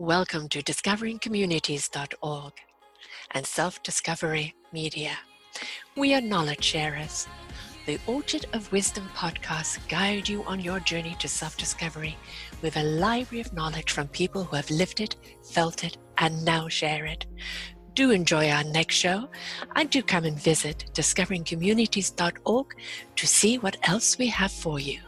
Welcome 0.00 0.48
to 0.48 0.60
discoveringcommunities.org 0.60 2.52
and 3.30 3.46
Self 3.46 3.80
Discovery 3.84 4.52
Media. 4.72 5.12
We 5.96 6.14
are 6.14 6.20
knowledge 6.20 6.64
sharers. 6.64 7.28
The 7.86 8.00
Orchard 8.08 8.46
of 8.54 8.72
Wisdom 8.72 9.08
podcast 9.14 9.88
guide 9.88 10.28
you 10.28 10.42
on 10.46 10.58
your 10.58 10.80
journey 10.80 11.14
to 11.20 11.28
self 11.28 11.56
discovery 11.56 12.16
with 12.60 12.76
a 12.76 12.82
library 12.82 13.40
of 13.40 13.52
knowledge 13.52 13.92
from 13.92 14.08
people 14.08 14.42
who 14.42 14.56
have 14.56 14.68
lived 14.68 15.00
it, 15.00 15.14
felt 15.44 15.84
it, 15.84 15.96
and 16.18 16.44
now 16.44 16.66
share 16.66 17.06
it. 17.06 17.26
Do 17.94 18.10
enjoy 18.10 18.50
our 18.50 18.64
next 18.64 18.96
show 18.96 19.28
and 19.76 19.88
do 19.90 20.02
come 20.02 20.24
and 20.24 20.36
visit 20.36 20.86
discoveringcommunities.org 20.92 22.66
to 23.14 23.26
see 23.28 23.58
what 23.58 23.76
else 23.84 24.18
we 24.18 24.26
have 24.26 24.50
for 24.50 24.80
you. 24.80 24.98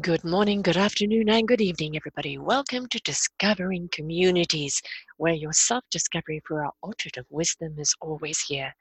Good 0.00 0.24
morning, 0.24 0.60
good 0.60 0.76
afternoon, 0.76 1.30
and 1.30 1.48
good 1.48 1.62
evening, 1.62 1.96
everybody. 1.96 2.36
Welcome 2.36 2.86
to 2.88 2.98
Discovering 2.98 3.88
Communities, 3.90 4.82
where 5.16 5.32
your 5.32 5.54
self 5.54 5.84
discovery 5.90 6.42
for 6.44 6.62
our 6.62 6.72
orchard 6.82 7.16
of 7.16 7.24
wisdom 7.30 7.78
is 7.78 7.94
always 8.02 8.38
here. 8.40 8.74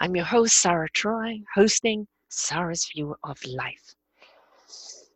I'm 0.00 0.16
your 0.16 0.24
host, 0.24 0.56
Sarah 0.56 0.88
Troy, 0.90 1.40
hosting 1.54 2.08
Sarah's 2.28 2.90
View 2.92 3.14
of 3.22 3.38
Life. 3.44 3.94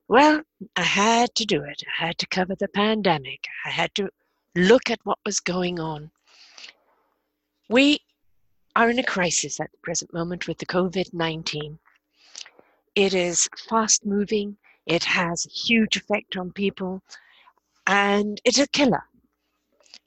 Well, 0.07 0.43
I 0.77 0.83
had 0.83 1.35
to 1.35 1.45
do 1.45 1.65
it. 1.65 1.83
I 1.99 2.07
had 2.07 2.19
to 2.19 2.29
cover 2.29 2.55
the 2.55 2.69
pandemic, 2.69 3.41
I 3.65 3.71
had 3.71 3.93
to 3.97 4.09
look 4.55 4.91
at 4.91 5.01
what 5.03 5.19
was 5.27 5.41
going 5.41 5.81
on. 5.81 6.13
We 7.69 7.99
are 8.77 8.91
in 8.91 9.01
a 9.01 9.05
crisis 9.05 9.59
at 9.59 9.73
the 9.73 9.79
present 9.79 10.15
moment 10.15 10.47
with 10.47 10.59
the 10.59 10.67
COVID 10.67 11.13
19. 11.13 11.81
It 12.95 13.13
is 13.13 13.49
fast 13.69 14.07
moving 14.07 14.57
it 14.87 15.05
has 15.05 15.47
a 15.47 15.51
huge 15.51 15.97
effect 15.97 16.37
on 16.37 16.53
people, 16.53 17.03
and 17.87 18.41
it's 18.45 18.59
a 18.59 18.69
killer 18.69 19.03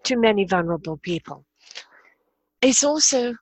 to 0.04 0.18
many 0.18 0.46
vulnerable 0.46 0.98
people. 0.98 1.46
It's 2.62 2.84
also 2.84 3.36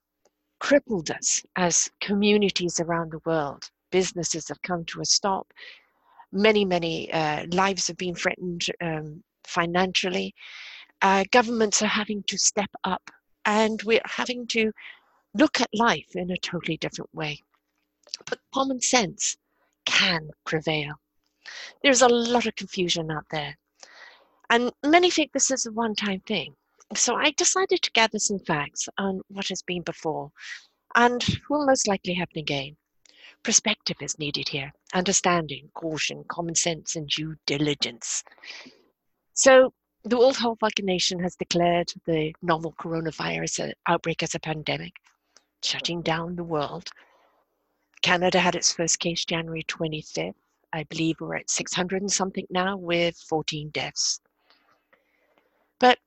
crippled 0.59 1.11
us 1.11 1.43
as 1.55 1.89
communities 2.01 2.79
around 2.79 3.11
the 3.11 3.21
world. 3.25 3.69
Businesses 3.91 4.47
have 4.49 4.61
come 4.63 4.85
to 4.85 5.01
a 5.01 5.05
stop. 5.05 5.47
Many, 6.31 6.65
many 6.65 7.11
uh, 7.11 7.45
lives 7.51 7.87
have 7.87 7.97
been 7.97 8.15
threatened 8.15 8.65
um, 8.81 9.23
financially. 9.45 10.33
Uh, 11.01 11.23
governments 11.31 11.81
are 11.81 11.87
having 11.87 12.23
to 12.23 12.37
step 12.37 12.69
up, 12.83 13.09
and 13.45 13.81
we're 13.83 14.01
having 14.05 14.47
to 14.47 14.71
look 15.35 15.61
at 15.61 15.69
life 15.73 16.15
in 16.15 16.31
a 16.31 16.37
totally 16.37 16.77
different 16.77 17.13
way. 17.13 17.39
But 18.25 18.39
common 18.53 18.81
sense 18.81 19.37
can 19.85 20.29
prevail. 20.45 20.95
There's 21.83 22.01
a 22.01 22.07
lot 22.07 22.45
of 22.45 22.55
confusion 22.55 23.11
out 23.11 23.25
there. 23.31 23.57
And 24.49 24.71
many 24.85 25.09
think 25.11 25.31
this 25.31 25.51
is 25.51 25.65
a 25.65 25.71
one 25.71 25.95
time 25.95 26.21
thing. 26.21 26.55
So 26.95 27.15
I 27.15 27.31
decided 27.31 27.81
to 27.81 27.91
gather 27.91 28.19
some 28.19 28.39
facts 28.39 28.87
on 28.97 29.21
what 29.27 29.49
has 29.49 29.61
been 29.61 29.81
before 29.81 30.31
and 30.95 31.23
will 31.49 31.65
most 31.65 31.87
likely 31.87 32.13
happen 32.13 32.39
again. 32.39 32.77
Perspective 33.43 33.97
is 34.01 34.17
needed 34.17 34.49
here 34.49 34.71
understanding, 34.93 35.69
caution, 35.73 36.23
common 36.27 36.55
sense, 36.55 36.95
and 36.95 37.07
due 37.09 37.35
diligence. 37.45 38.23
So, 39.33 39.73
the 40.03 40.17
World 40.17 40.37
Health 40.37 40.63
Organization 40.63 41.19
has 41.19 41.35
declared 41.35 41.91
the 42.05 42.33
novel 42.41 42.73
coronavirus 42.79 43.73
outbreak 43.87 44.23
as 44.23 44.33
a 44.33 44.39
pandemic, 44.39 44.93
shutting 45.61 46.01
down 46.01 46.35
the 46.35 46.43
world. 46.43 46.89
Canada 48.01 48.39
had 48.39 48.55
its 48.55 48.71
first 48.71 48.99
case 48.99 49.25
January 49.25 49.63
25th. 49.63 50.33
I 50.73 50.83
believe 50.83 51.15
we're 51.19 51.35
at 51.35 51.49
600 51.49 52.01
and 52.01 52.11
something 52.11 52.45
now 52.49 52.77
with 52.77 53.17
14 53.29 53.69
deaths. 53.69 54.19
But 55.79 55.97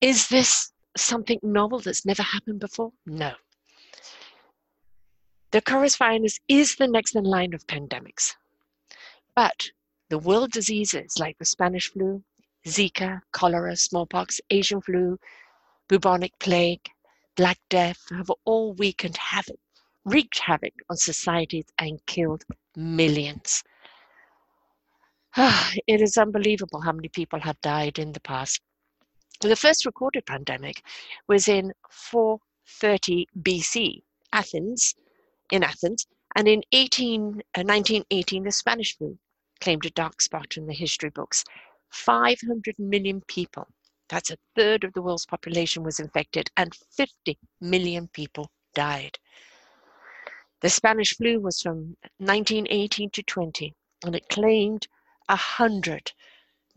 is 0.00 0.28
this 0.28 0.72
something 0.96 1.38
novel 1.42 1.80
that's 1.80 2.06
never 2.06 2.22
happened 2.22 2.60
before? 2.60 2.92
No. 3.06 3.32
The 5.50 5.60
coronavirus 5.62 6.38
is 6.48 6.76
the 6.76 6.86
next 6.86 7.16
in 7.16 7.24
line 7.24 7.54
of 7.54 7.66
pandemics. 7.66 8.34
But 9.34 9.70
the 10.08 10.18
world 10.18 10.52
diseases 10.52 11.18
like 11.18 11.38
the 11.38 11.44
Spanish 11.44 11.90
flu, 11.90 12.22
Zika, 12.66 13.22
cholera, 13.32 13.76
smallpox, 13.76 14.40
Asian 14.50 14.80
flu, 14.80 15.18
bubonic 15.88 16.38
plague, 16.38 16.88
Black 17.36 17.58
Death 17.68 18.00
have 18.10 18.30
all 18.44 18.74
weakened 18.74 19.16
havoc, 19.16 19.58
wreaked 20.04 20.38
havoc 20.40 20.74
on 20.88 20.96
societies 20.96 21.66
and 21.78 22.04
killed 22.06 22.44
millions. 22.80 23.62
it 25.36 26.00
is 26.00 26.18
unbelievable 26.18 26.80
how 26.80 26.92
many 26.92 27.08
people 27.08 27.40
have 27.40 27.60
died 27.60 27.98
in 27.98 28.12
the 28.12 28.20
past. 28.20 28.60
The 29.40 29.56
first 29.56 29.86
recorded 29.86 30.26
pandemic 30.26 30.82
was 31.28 31.48
in 31.48 31.72
430 31.90 33.26
BC, 33.40 34.02
Athens, 34.32 34.94
in 35.50 35.62
Athens, 35.62 36.06
and 36.36 36.46
in 36.48 36.62
18, 36.72 37.22
uh, 37.22 37.62
1918, 37.62 38.44
the 38.44 38.52
Spanish 38.52 38.96
flu 38.96 39.18
claimed 39.60 39.84
a 39.86 39.90
dark 39.90 40.20
spot 40.20 40.56
in 40.56 40.66
the 40.66 40.74
history 40.74 41.10
books. 41.10 41.44
500 41.90 42.78
million 42.78 43.22
people, 43.26 43.66
that's 44.08 44.30
a 44.30 44.38
third 44.56 44.84
of 44.84 44.92
the 44.92 45.02
world's 45.02 45.26
population, 45.26 45.82
was 45.82 46.00
infected, 46.00 46.50
and 46.56 46.74
50 46.96 47.38
million 47.60 48.08
people 48.08 48.50
died. 48.74 49.18
The 50.60 50.68
Spanish 50.68 51.16
flu 51.16 51.40
was 51.40 51.62
from 51.62 51.96
1918 52.18 53.10
to 53.10 53.22
20, 53.22 53.74
and 54.04 54.14
it 54.14 54.28
claimed 54.28 54.86
100 55.26 56.12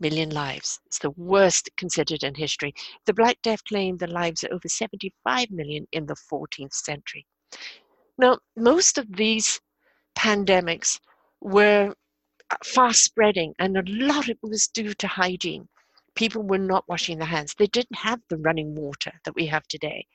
million 0.00 0.30
lives. 0.30 0.80
It's 0.86 0.98
the 0.98 1.10
worst 1.10 1.68
considered 1.76 2.22
in 2.22 2.34
history. 2.34 2.74
The 3.04 3.12
Black 3.12 3.40
Death 3.42 3.62
claimed 3.64 3.98
the 3.98 4.06
lives 4.06 4.42
of 4.42 4.52
over 4.52 4.68
75 4.68 5.50
million 5.50 5.86
in 5.92 6.06
the 6.06 6.16
14th 6.16 6.72
century. 6.72 7.26
Now, 8.16 8.38
most 8.56 8.96
of 8.96 9.16
these 9.16 9.60
pandemics 10.16 10.98
were 11.40 11.94
fast 12.64 13.04
spreading, 13.04 13.54
and 13.58 13.76
a 13.76 13.82
lot 13.86 14.24
of 14.24 14.30
it 14.30 14.38
was 14.42 14.68
due 14.68 14.94
to 14.94 15.06
hygiene. 15.06 15.68
People 16.14 16.42
were 16.42 16.58
not 16.58 16.88
washing 16.88 17.18
their 17.18 17.26
hands. 17.26 17.54
They 17.54 17.66
didn't 17.66 17.96
have 17.96 18.20
the 18.28 18.38
running 18.38 18.74
water 18.74 19.12
that 19.24 19.34
we 19.34 19.46
have 19.46 19.66
today. 19.66 20.06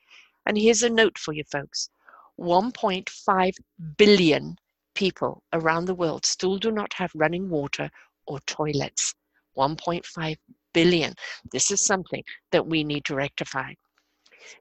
And 0.46 0.56
here's 0.58 0.82
a 0.82 0.90
note 0.90 1.18
for 1.18 1.34
you 1.34 1.44
folks 1.44 1.90
1.5 2.40 3.52
billion 3.98 4.56
people 4.94 5.42
around 5.52 5.84
the 5.84 5.94
world 5.94 6.24
still 6.24 6.56
do 6.56 6.70
not 6.70 6.92
have 6.94 7.10
running 7.14 7.48
water 7.50 7.90
or 8.26 8.40
toilets. 8.40 9.14
1.5 9.56 10.36
billion. 10.72 11.14
This 11.52 11.70
is 11.70 11.84
something 11.84 12.24
that 12.52 12.66
we 12.66 12.84
need 12.84 13.04
to 13.04 13.14
rectify. 13.14 13.74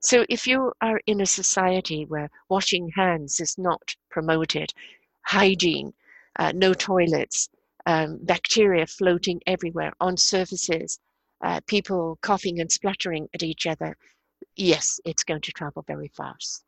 So, 0.02 0.26
if 0.30 0.46
you 0.46 0.74
are 0.82 1.00
in 1.08 1.22
a 1.22 1.26
society 1.26 2.06
where 2.06 2.30
washing 2.50 2.90
hands 2.96 3.40
is 3.40 3.58
not 3.58 3.96
promoted, 4.10 4.74
hygiene, 5.22 5.94
uh, 6.38 6.52
no 6.54 6.74
toilets, 6.74 7.50
um, 7.86 8.20
bacteria 8.24 8.86
floating 8.88 9.42
everywhere 9.48 9.94
on 10.02 10.18
surfaces, 10.18 11.00
uh, 11.42 11.62
people 11.66 12.20
coughing 12.22 12.60
and 12.60 12.72
spluttering 12.72 13.30
at 13.34 13.44
each 13.44 13.66
other, 13.66 13.96
yes, 14.56 15.00
it's 15.06 15.24
going 15.24 15.42
to 15.42 15.52
travel 15.52 15.84
very 15.88 16.10
fast. 16.10 16.64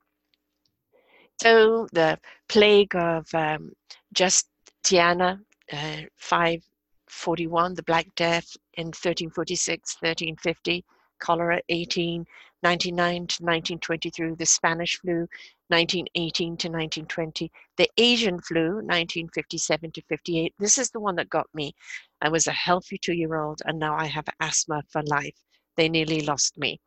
So 1.42 1.88
the 1.92 2.20
plague 2.50 2.96
of 2.96 3.26
um, 3.34 3.72
Justiniana, 4.14 5.40
uh, 5.74 6.02
541, 6.16 7.74
the 7.74 7.82
Black 7.82 8.06
Death 8.16 8.56
in 8.76 8.90
1346, 8.90 9.96
1350, 10.02 10.86
cholera 11.18 11.60
1899 11.70 13.12
to 13.16 13.44
1923, 13.44 14.36
the 14.36 14.46
Spanish 14.46 15.00
flu 15.00 15.28
1918 15.70 16.58
to 16.58 16.68
1920, 16.68 17.52
the 17.76 17.90
Asian 17.98 18.40
flu 18.40 18.76
1957 18.76 19.92
to 19.94 20.02
58. 20.04 20.54
This 20.60 20.78
is 20.78 20.92
the 20.92 21.00
one 21.00 21.16
that 21.16 21.32
got 21.32 21.48
me. 21.56 21.74
I 22.22 22.30
was 22.30 22.46
a 22.46 22.52
healthy 22.52 23.00
two 23.00 23.16
year 23.16 23.42
old 23.42 23.64
and 23.66 23.80
now 23.80 23.96
I 23.96 24.06
have 24.06 24.28
asthma 24.40 24.84
for 24.90 25.02
life. 25.08 25.42
They 25.76 25.90
nearly 25.90 26.22
lost 26.22 26.56
me. 26.60 26.80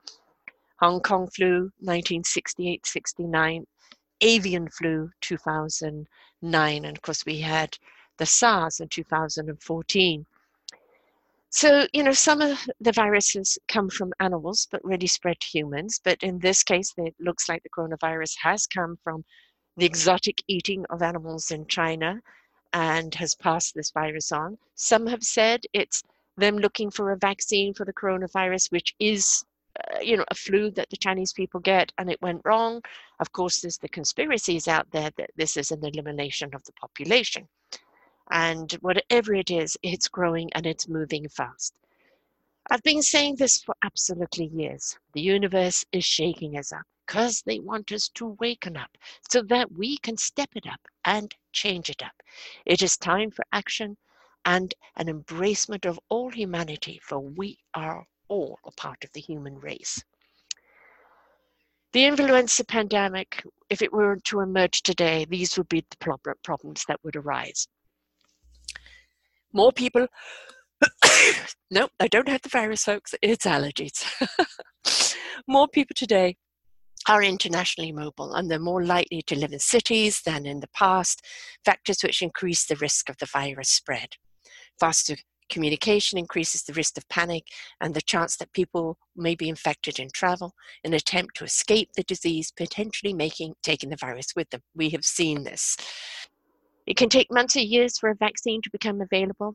Hong 0.79 1.01
Kong 1.01 1.27
flu 1.27 1.73
1968 1.81 2.87
69, 2.87 3.67
avian 4.21 4.69
flu 4.69 5.11
2009, 5.21 6.85
and 6.85 6.97
of 6.97 7.03
course 7.03 7.25
we 7.27 7.41
had 7.41 7.77
the 8.19 8.27
SARS 8.27 8.81
in 8.81 8.89
2014. 8.89 10.27
So, 11.51 11.87
you 11.93 12.03
know, 12.03 12.13
some 12.13 12.41
of 12.41 12.59
the 12.81 12.91
viruses 12.91 13.59
come 13.69 13.89
from 13.89 14.13
animals 14.19 14.67
but 14.73 14.85
really 14.85 15.07
spread 15.07 15.39
to 15.39 15.47
humans. 15.47 16.01
But 16.03 16.21
in 16.23 16.41
this 16.41 16.65
case, 16.65 16.93
it 16.97 17.15
looks 17.21 17.49
like 17.49 17.63
the 17.63 17.69
coronavirus 17.69 18.35
has 18.43 18.67
come 18.67 18.99
from 19.05 19.25
the 19.77 19.87
exotic 19.87 20.43
eating 20.49 20.85
of 20.91 21.01
animals 21.03 21.53
in 21.53 21.67
China 21.67 22.21
and 22.73 23.15
has 23.15 23.37
passed 23.37 23.75
this 23.75 23.93
virus 23.93 24.33
on. 24.33 24.59
Some 24.75 25.07
have 25.07 25.23
said 25.23 25.61
it's 25.73 26.03
them 26.37 26.59
looking 26.59 26.91
for 26.91 27.13
a 27.13 27.17
vaccine 27.17 27.73
for 27.73 27.85
the 27.85 27.93
coronavirus, 27.93 28.73
which 28.73 28.93
is 28.99 29.45
uh, 29.81 30.01
you 30.01 30.17
know, 30.17 30.25
a 30.31 30.35
flu 30.35 30.71
that 30.73 30.91
the 30.91 30.97
Chinese 30.97 31.33
people 31.33 31.61
get 31.61 31.93
and 31.99 32.11
it 32.11 32.23
went 32.23 32.43
wrong. 32.45 32.83
Of 33.21 33.33
course, 33.33 33.61
there's 33.61 33.79
the 33.79 33.89
conspiracies 33.89 34.69
out 34.69 34.91
there 34.91 35.11
that 35.17 35.31
this 35.37 35.57
is 35.57 35.71
an 35.71 35.85
elimination 35.85 36.55
of 36.55 36.65
the 36.65 36.73
population. 36.73 37.49
And 38.31 38.73
whatever 38.81 39.35
it 39.35 39.51
is, 39.51 39.77
it's 39.83 40.09
growing 40.09 40.51
and 40.55 40.67
it's 40.67 40.89
moving 40.89 41.29
fast. 41.29 41.75
I've 42.71 42.83
been 42.83 43.03
saying 43.03 43.37
this 43.37 43.63
for 43.63 43.75
absolutely 43.85 44.47
years. 44.47 44.97
The 45.13 45.21
universe 45.21 45.85
is 45.93 46.05
shaking 46.05 46.57
us 46.57 46.73
up 46.73 46.87
because 47.07 47.43
they 47.43 47.61
want 47.61 47.93
us 47.93 48.09
to 48.15 48.37
waken 48.41 48.77
up 48.77 48.97
so 49.29 49.43
that 49.43 49.71
we 49.73 49.99
can 49.99 50.17
step 50.17 50.49
it 50.55 50.67
up 50.67 50.81
and 51.05 51.35
change 51.53 51.91
it 51.91 52.03
up. 52.03 52.15
It 52.65 52.81
is 52.81 52.97
time 52.97 53.31
for 53.31 53.45
action 53.53 53.97
and 54.47 54.75
an 54.97 55.09
embracement 55.09 55.85
of 55.85 56.01
all 56.09 56.31
humanity, 56.31 57.01
for 57.03 57.19
we 57.19 57.59
are 57.75 58.07
all 58.29 58.59
a 58.65 58.73
part 58.73 59.05
of 59.05 59.13
the 59.13 59.21
human 59.21 59.59
race. 59.59 60.03
The 61.93 62.07
influenza 62.07 62.65
pandemic, 62.65 63.45
if 63.71 63.81
it 63.81 63.93
were 63.93 64.17
to 64.25 64.41
emerge 64.41 64.83
today, 64.83 65.27
these 65.29 65.57
would 65.57 65.69
be 65.69 65.85
the 65.89 66.37
problems 66.43 66.85
that 66.89 66.99
would 67.05 67.15
arise. 67.15 67.69
More 69.53 69.71
people, 69.71 70.09
no, 71.71 71.89
I 72.01 72.09
don't 72.09 72.29
have 72.29 72.43
the 72.43 72.49
virus, 72.49 72.85
folks, 72.85 73.15
it's 73.23 73.47
allergies. 73.47 74.05
More 75.47 75.69
people 75.69 75.95
today 75.97 76.37
are 77.07 77.23
internationally 77.23 77.93
mobile 77.93 78.35
and 78.35 78.51
they're 78.51 78.59
more 78.59 78.83
likely 78.83 79.21
to 79.23 79.39
live 79.39 79.53
in 79.53 79.59
cities 79.59 80.23
than 80.25 80.47
in 80.47 80.61
the 80.61 80.69
past, 80.69 81.23
factors 81.65 82.03
which 82.03 82.23
increase 82.23 82.67
the 82.67 82.77
risk 82.77 83.09
of 83.09 83.19
the 83.19 83.27
virus 83.27 83.69
spread. 83.69 84.09
Faster 84.81 85.17
Communication 85.55 86.19
increases 86.19 86.65
the 86.65 86.73
risk 86.73 86.99
of 86.99 87.09
panic 87.09 87.45
and 87.81 87.95
the 87.95 88.03
chance 88.03 88.35
that 88.39 88.53
people 88.53 88.99
may 89.15 89.37
be 89.37 89.49
infected 89.49 90.01
in 90.01 90.11
travel 90.11 90.53
in 90.83 90.93
an 90.93 90.97
attempt 90.97 91.37
to 91.37 91.45
escape 91.45 91.93
the 91.93 92.03
disease, 92.03 92.51
potentially 92.51 93.15
making 93.15 93.55
taking 93.63 93.89
the 93.89 93.97
virus 93.97 94.35
with 94.35 94.51
them. 94.51 94.63
We 94.75 94.91
have 94.91 95.05
seen 95.05 95.45
this. 95.45 95.77
It 96.89 96.97
can 96.97 97.09
take 97.09 97.31
months 97.31 97.55
or 97.55 97.61
years 97.61 97.97
for 97.97 98.11
a 98.11 98.17
vaccine 98.17 98.63
to 98.63 98.71
become 98.71 99.01
available, 99.01 99.55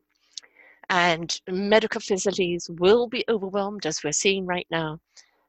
and 0.90 1.38
medical 1.50 2.00
facilities 2.00 2.70
will 2.80 3.06
be 3.06 3.26
overwhelmed, 3.28 3.86
as 3.86 4.02
we're 4.02 4.14
seeing 4.14 4.46
right 4.46 4.68
now, 4.72 5.02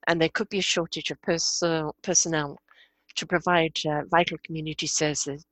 and 0.08 0.20
there 0.20 0.30
could 0.30 0.48
be 0.48 0.58
a 0.58 0.72
shortage 0.74 1.12
of 1.12 1.22
perso- 1.22 1.94
personnel 2.02 2.58
to 3.14 3.24
provide 3.24 3.78
uh, 3.86 4.02
vital 4.10 4.38
community 4.42 4.88
services 4.88 5.46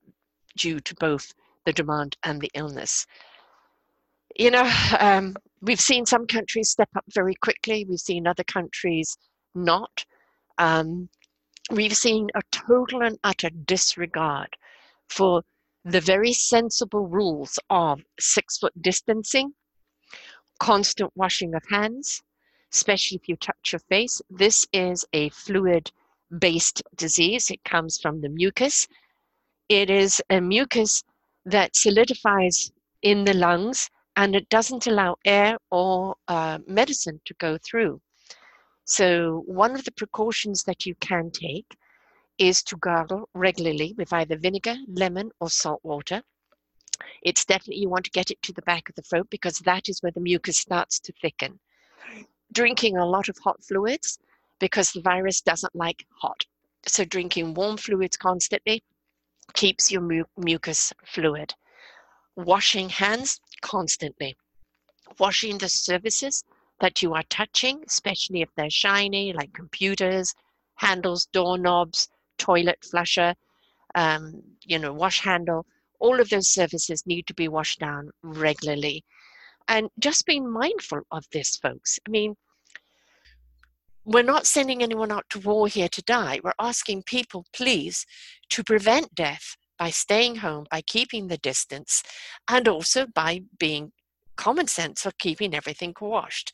due 0.56 0.80
to 0.80 0.94
both 0.96 1.32
the 1.66 1.72
demand 1.72 2.16
and 2.24 2.40
the 2.40 2.50
illness 2.54 3.06
you 4.38 4.52
know, 4.52 4.70
um, 5.00 5.36
we've 5.60 5.80
seen 5.80 6.06
some 6.06 6.26
countries 6.26 6.70
step 6.70 6.88
up 6.96 7.04
very 7.12 7.34
quickly. 7.34 7.84
We've 7.86 8.00
seen 8.00 8.26
other 8.26 8.44
countries 8.44 9.18
not. 9.54 10.04
Um, 10.56 11.08
we've 11.70 11.96
seen 11.96 12.28
a 12.34 12.42
total 12.50 13.02
and 13.02 13.18
utter 13.24 13.50
disregard 13.50 14.56
for 15.08 15.42
the 15.84 16.00
very 16.00 16.32
sensible 16.32 17.06
rules 17.06 17.58
of 17.70 18.00
six 18.18 18.58
foot 18.58 18.72
distancing, 18.80 19.52
constant 20.58 21.12
washing 21.14 21.54
of 21.54 21.62
hands, 21.68 22.22
especially 22.72 23.16
if 23.16 23.28
you 23.28 23.36
touch 23.36 23.72
your 23.72 23.80
face. 23.80 24.20
This 24.30 24.66
is 24.72 25.04
a 25.12 25.28
fluid 25.30 25.90
based 26.38 26.82
disease, 26.94 27.50
it 27.50 27.64
comes 27.64 27.98
from 27.98 28.20
the 28.20 28.28
mucus. 28.28 28.86
It 29.68 29.88
is 29.88 30.20
a 30.28 30.40
mucus 30.40 31.02
that 31.46 31.74
solidifies 31.74 32.70
in 33.02 33.24
the 33.24 33.34
lungs 33.34 33.88
and 34.18 34.34
it 34.34 34.48
doesn't 34.48 34.88
allow 34.88 35.16
air 35.24 35.56
or 35.70 36.16
uh, 36.26 36.58
medicine 36.66 37.20
to 37.24 37.34
go 37.34 37.56
through. 37.56 38.00
So, 38.84 39.44
one 39.46 39.76
of 39.76 39.84
the 39.84 39.92
precautions 39.92 40.64
that 40.64 40.84
you 40.84 40.96
can 40.96 41.30
take 41.30 41.76
is 42.36 42.60
to 42.64 42.76
gargle 42.78 43.28
regularly 43.32 43.94
with 43.96 44.12
either 44.12 44.36
vinegar, 44.36 44.74
lemon, 44.88 45.30
or 45.40 45.48
salt 45.48 45.80
water. 45.84 46.20
It's 47.22 47.44
definitely 47.44 47.82
you 47.82 47.90
want 47.90 48.06
to 48.06 48.10
get 48.10 48.32
it 48.32 48.42
to 48.42 48.52
the 48.52 48.62
back 48.62 48.88
of 48.88 48.96
the 48.96 49.02
throat 49.02 49.28
because 49.30 49.60
that 49.60 49.88
is 49.88 50.02
where 50.02 50.10
the 50.10 50.20
mucus 50.20 50.58
starts 50.58 50.98
to 51.00 51.12
thicken. 51.12 51.60
Drinking 52.50 52.96
a 52.96 53.06
lot 53.06 53.28
of 53.28 53.38
hot 53.38 53.62
fluids 53.62 54.18
because 54.58 54.90
the 54.90 55.00
virus 55.00 55.40
doesn't 55.40 55.76
like 55.76 56.04
hot. 56.10 56.44
So, 56.86 57.04
drinking 57.04 57.54
warm 57.54 57.76
fluids 57.76 58.16
constantly 58.16 58.82
keeps 59.52 59.92
your 59.92 60.02
mu- 60.02 60.32
mucus 60.36 60.92
fluid. 61.04 61.54
Washing 62.34 62.88
hands 62.88 63.40
constantly. 63.60 64.36
Washing 65.18 65.58
the 65.58 65.68
surfaces 65.68 66.44
that 66.80 67.02
you 67.02 67.14
are 67.14 67.24
touching, 67.28 67.82
especially 67.86 68.42
if 68.42 68.48
they're 68.56 68.70
shiny, 68.70 69.32
like 69.32 69.52
computers, 69.52 70.34
handles, 70.76 71.26
doorknobs, 71.32 72.08
toilet 72.38 72.78
flusher, 72.84 73.34
um, 73.94 74.42
you 74.64 74.78
know, 74.78 74.92
wash 74.92 75.20
handle, 75.20 75.66
all 75.98 76.20
of 76.20 76.28
those 76.28 76.48
surfaces 76.48 77.06
need 77.06 77.26
to 77.26 77.34
be 77.34 77.48
washed 77.48 77.80
down 77.80 78.10
regularly. 78.22 79.04
And 79.66 79.90
just 79.98 80.24
being 80.24 80.50
mindful 80.50 81.00
of 81.10 81.26
this, 81.32 81.56
folks. 81.56 81.98
I 82.06 82.10
mean, 82.10 82.36
we're 84.04 84.22
not 84.22 84.46
sending 84.46 84.82
anyone 84.82 85.12
out 85.12 85.28
to 85.30 85.40
war 85.40 85.68
here 85.68 85.88
to 85.88 86.02
die. 86.02 86.40
We're 86.42 86.52
asking 86.58 87.02
people, 87.02 87.44
please, 87.52 88.06
to 88.50 88.64
prevent 88.64 89.14
death 89.14 89.56
by 89.78 89.90
staying 89.90 90.36
home, 90.36 90.66
by 90.70 90.82
keeping 90.82 91.28
the 91.28 91.38
distance, 91.38 92.02
and 92.48 92.68
also 92.68 93.06
by 93.14 93.42
being 93.58 93.92
common 94.36 94.66
sense 94.66 95.04
of 95.04 95.18
keeping 95.18 95.54
everything 95.54 95.94
washed. 96.00 96.52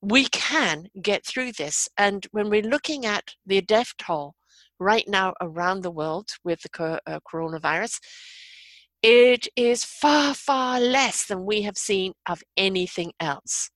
We 0.00 0.26
can 0.26 0.88
get 1.02 1.26
through 1.26 1.52
this. 1.52 1.88
And 1.96 2.26
when 2.32 2.48
we're 2.48 2.62
looking 2.62 3.04
at 3.04 3.34
the 3.44 3.60
death 3.60 3.92
toll 3.98 4.34
right 4.78 5.06
now 5.06 5.34
around 5.40 5.82
the 5.82 5.90
world 5.90 6.30
with 6.44 6.60
the 6.62 7.00
uh, 7.06 7.20
coronavirus, 7.30 7.98
it 9.02 9.48
is 9.56 9.84
far, 9.84 10.34
far 10.34 10.80
less 10.80 11.26
than 11.26 11.44
we 11.44 11.62
have 11.62 11.76
seen 11.76 12.12
of 12.28 12.42
anything 12.56 13.12
else. 13.18 13.70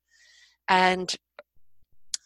And, 0.68 1.14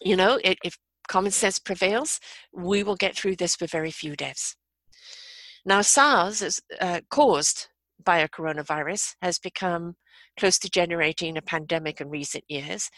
you 0.01 0.15
know, 0.15 0.39
if 0.43 0.77
common 1.07 1.31
sense 1.31 1.59
prevails, 1.59 2.19
we 2.53 2.83
will 2.83 2.95
get 2.95 3.15
through 3.15 3.35
this 3.35 3.59
with 3.59 3.71
very 3.71 3.91
few 3.91 4.15
deaths. 4.15 4.55
Now, 5.65 5.81
SARS 5.81 6.41
is 6.41 6.61
uh, 6.79 7.01
caused 7.09 7.67
by 8.03 8.19
a 8.19 8.29
coronavirus 8.29 9.15
has 9.21 9.39
become 9.39 9.95
close 10.37 10.57
to 10.59 10.69
generating 10.69 11.37
a 11.37 11.41
pandemic 11.41 11.99
in 11.99 12.09
recent 12.09 12.43
years. 12.47 12.89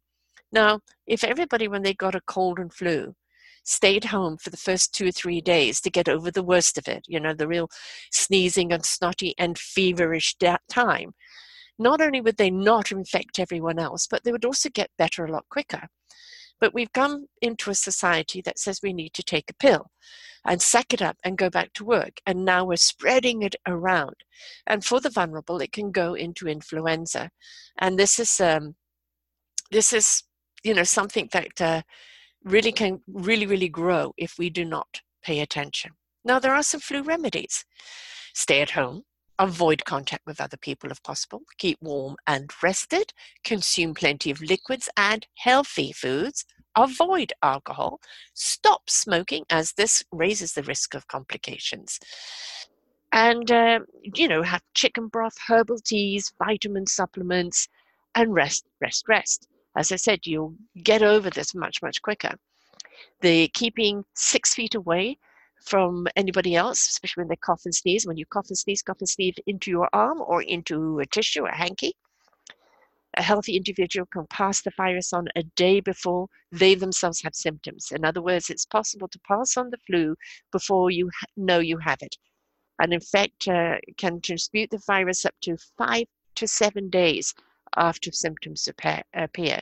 Now, 0.51 0.79
if 1.05 1.23
everybody, 1.23 1.67
when 1.67 1.83
they 1.83 1.93
got 1.93 2.15
a 2.15 2.21
cold 2.27 2.57
and 2.59 2.73
flu, 2.73 3.13
stayed 3.63 4.05
home 4.05 4.37
for 4.37 4.49
the 4.49 4.57
first 4.57 4.93
two 4.93 5.07
or 5.07 5.11
three 5.11 5.41
days 5.41 5.79
to 5.81 5.89
get 5.89 6.09
over 6.09 6.29
the 6.29 6.43
worst 6.43 6.77
of 6.77 6.87
it, 6.87 7.03
you 7.07 7.19
know, 7.19 7.33
the 7.33 7.47
real 7.47 7.69
sneezing 8.11 8.71
and 8.71 8.85
snotty 8.85 9.33
and 9.37 9.57
feverish 9.57 10.35
time, 10.69 11.13
not 11.79 12.01
only 12.01 12.21
would 12.21 12.37
they 12.37 12.51
not 12.51 12.91
infect 12.91 13.39
everyone 13.39 13.79
else, 13.79 14.07
but 14.07 14.23
they 14.23 14.31
would 14.31 14.45
also 14.45 14.69
get 14.69 14.91
better 14.97 15.25
a 15.25 15.31
lot 15.31 15.45
quicker. 15.49 15.87
But 16.59 16.73
we've 16.73 16.93
come 16.93 17.27
into 17.41 17.71
a 17.71 17.75
society 17.75 18.41
that 18.45 18.59
says 18.59 18.79
we 18.81 18.93
need 18.93 19.13
to 19.15 19.23
take 19.23 19.49
a 19.49 19.55
pill 19.55 19.87
and 20.45 20.61
suck 20.61 20.93
it 20.93 21.01
up 21.01 21.17
and 21.23 21.37
go 21.37 21.49
back 21.49 21.73
to 21.73 21.85
work. 21.85 22.19
And 22.25 22.45
now 22.45 22.65
we're 22.65 22.75
spreading 22.75 23.41
it 23.41 23.55
around. 23.67 24.15
And 24.67 24.83
for 24.83 24.99
the 24.99 25.09
vulnerable, 25.09 25.59
it 25.61 25.71
can 25.71 25.91
go 25.91 26.13
into 26.13 26.47
influenza. 26.47 27.31
And 27.79 27.97
this 27.97 28.19
is 28.19 28.39
um, 28.39 28.75
this 29.71 29.93
is 29.93 30.23
you 30.63 30.73
know 30.73 30.83
something 30.83 31.29
that 31.31 31.61
uh, 31.61 31.81
really 32.43 32.71
can 32.71 33.01
really, 33.07 33.45
really 33.45 33.69
grow 33.69 34.13
if 34.17 34.37
we 34.37 34.49
do 34.49 34.65
not 34.65 35.01
pay 35.23 35.39
attention. 35.39 35.91
Now, 36.25 36.39
there 36.39 36.53
are 36.53 36.63
some 36.63 36.79
flu 36.79 37.01
remedies. 37.03 37.65
Stay 38.33 38.61
at 38.61 38.71
home, 38.71 39.03
avoid 39.39 39.85
contact 39.85 40.25
with 40.25 40.41
other 40.41 40.57
people 40.57 40.91
if 40.91 41.01
possible, 41.03 41.41
keep 41.57 41.77
warm 41.81 42.15
and 42.27 42.49
rested, 42.61 43.13
consume 43.43 43.93
plenty 43.93 44.31
of 44.31 44.41
liquids 44.41 44.89
and 44.97 45.27
healthy 45.35 45.91
foods, 45.91 46.45
avoid 46.75 47.33
alcohol, 47.43 47.99
stop 48.33 48.89
smoking 48.89 49.45
as 49.49 49.73
this 49.73 50.03
raises 50.11 50.53
the 50.53 50.63
risk 50.63 50.93
of 50.95 51.07
complications. 51.07 51.99
and 53.11 53.51
uh, 53.51 53.79
you 54.15 54.27
know 54.27 54.41
have 54.41 54.61
chicken 54.73 55.07
broth 55.07 55.37
herbal 55.47 55.77
teas 55.77 56.33
vitamin 56.43 56.85
supplements 56.87 57.67
and 58.15 58.33
rest 58.33 58.65
rest 58.81 59.05
rest 59.07 59.47
as 59.75 59.91
i 59.91 59.95
said 59.95 60.19
you'll 60.25 60.55
get 60.83 61.01
over 61.01 61.29
this 61.29 61.53
much 61.55 61.81
much 61.81 62.01
quicker 62.01 62.31
the 63.21 63.47
keeping 63.49 64.03
six 64.15 64.53
feet 64.53 64.75
away 64.75 65.17
from 65.61 66.07
anybody 66.15 66.55
else 66.55 66.87
especially 66.87 67.21
when 67.21 67.29
they 67.29 67.35
cough 67.37 67.61
and 67.65 67.75
sneeze 67.75 68.05
when 68.05 68.17
you 68.17 68.25
cough 68.25 68.47
and 68.49 68.57
sneeze 68.57 68.81
cough 68.81 68.99
and 68.99 69.09
sneeze 69.09 69.35
into 69.47 69.71
your 69.71 69.89
arm 69.93 70.21
or 70.21 70.41
into 70.43 70.99
a 70.99 71.05
tissue 71.05 71.45
a 71.45 71.55
hanky 71.55 71.93
a 73.15 73.21
healthy 73.21 73.55
individual 73.55 74.07
can 74.11 74.25
pass 74.27 74.61
the 74.61 74.71
virus 74.75 75.13
on 75.13 75.27
a 75.35 75.43
day 75.55 75.79
before 75.79 76.27
they 76.51 76.73
themselves 76.73 77.21
have 77.21 77.35
symptoms. 77.35 77.91
In 77.91 78.03
other 78.03 78.23
words, 78.23 78.49
it's 78.49 78.65
possible 78.65 79.07
to 79.07 79.19
pass 79.19 79.55
on 79.55 79.69
the 79.69 79.77
flu 79.85 80.15
before 80.51 80.89
you 80.89 81.11
know 81.37 81.59
you 81.59 81.77
have 81.77 81.99
it 82.01 82.15
and 82.79 82.93
in 82.93 82.99
fact 82.99 83.47
uh, 83.47 83.77
can 83.97 84.21
transmute 84.21 84.69
the 84.69 84.81
virus 84.85 85.25
up 85.25 85.35
to 85.41 85.57
five 85.77 86.05
to 86.35 86.47
seven 86.47 86.89
days 86.89 87.33
after 87.77 88.11
symptoms 88.11 88.67
appear. 88.67 89.59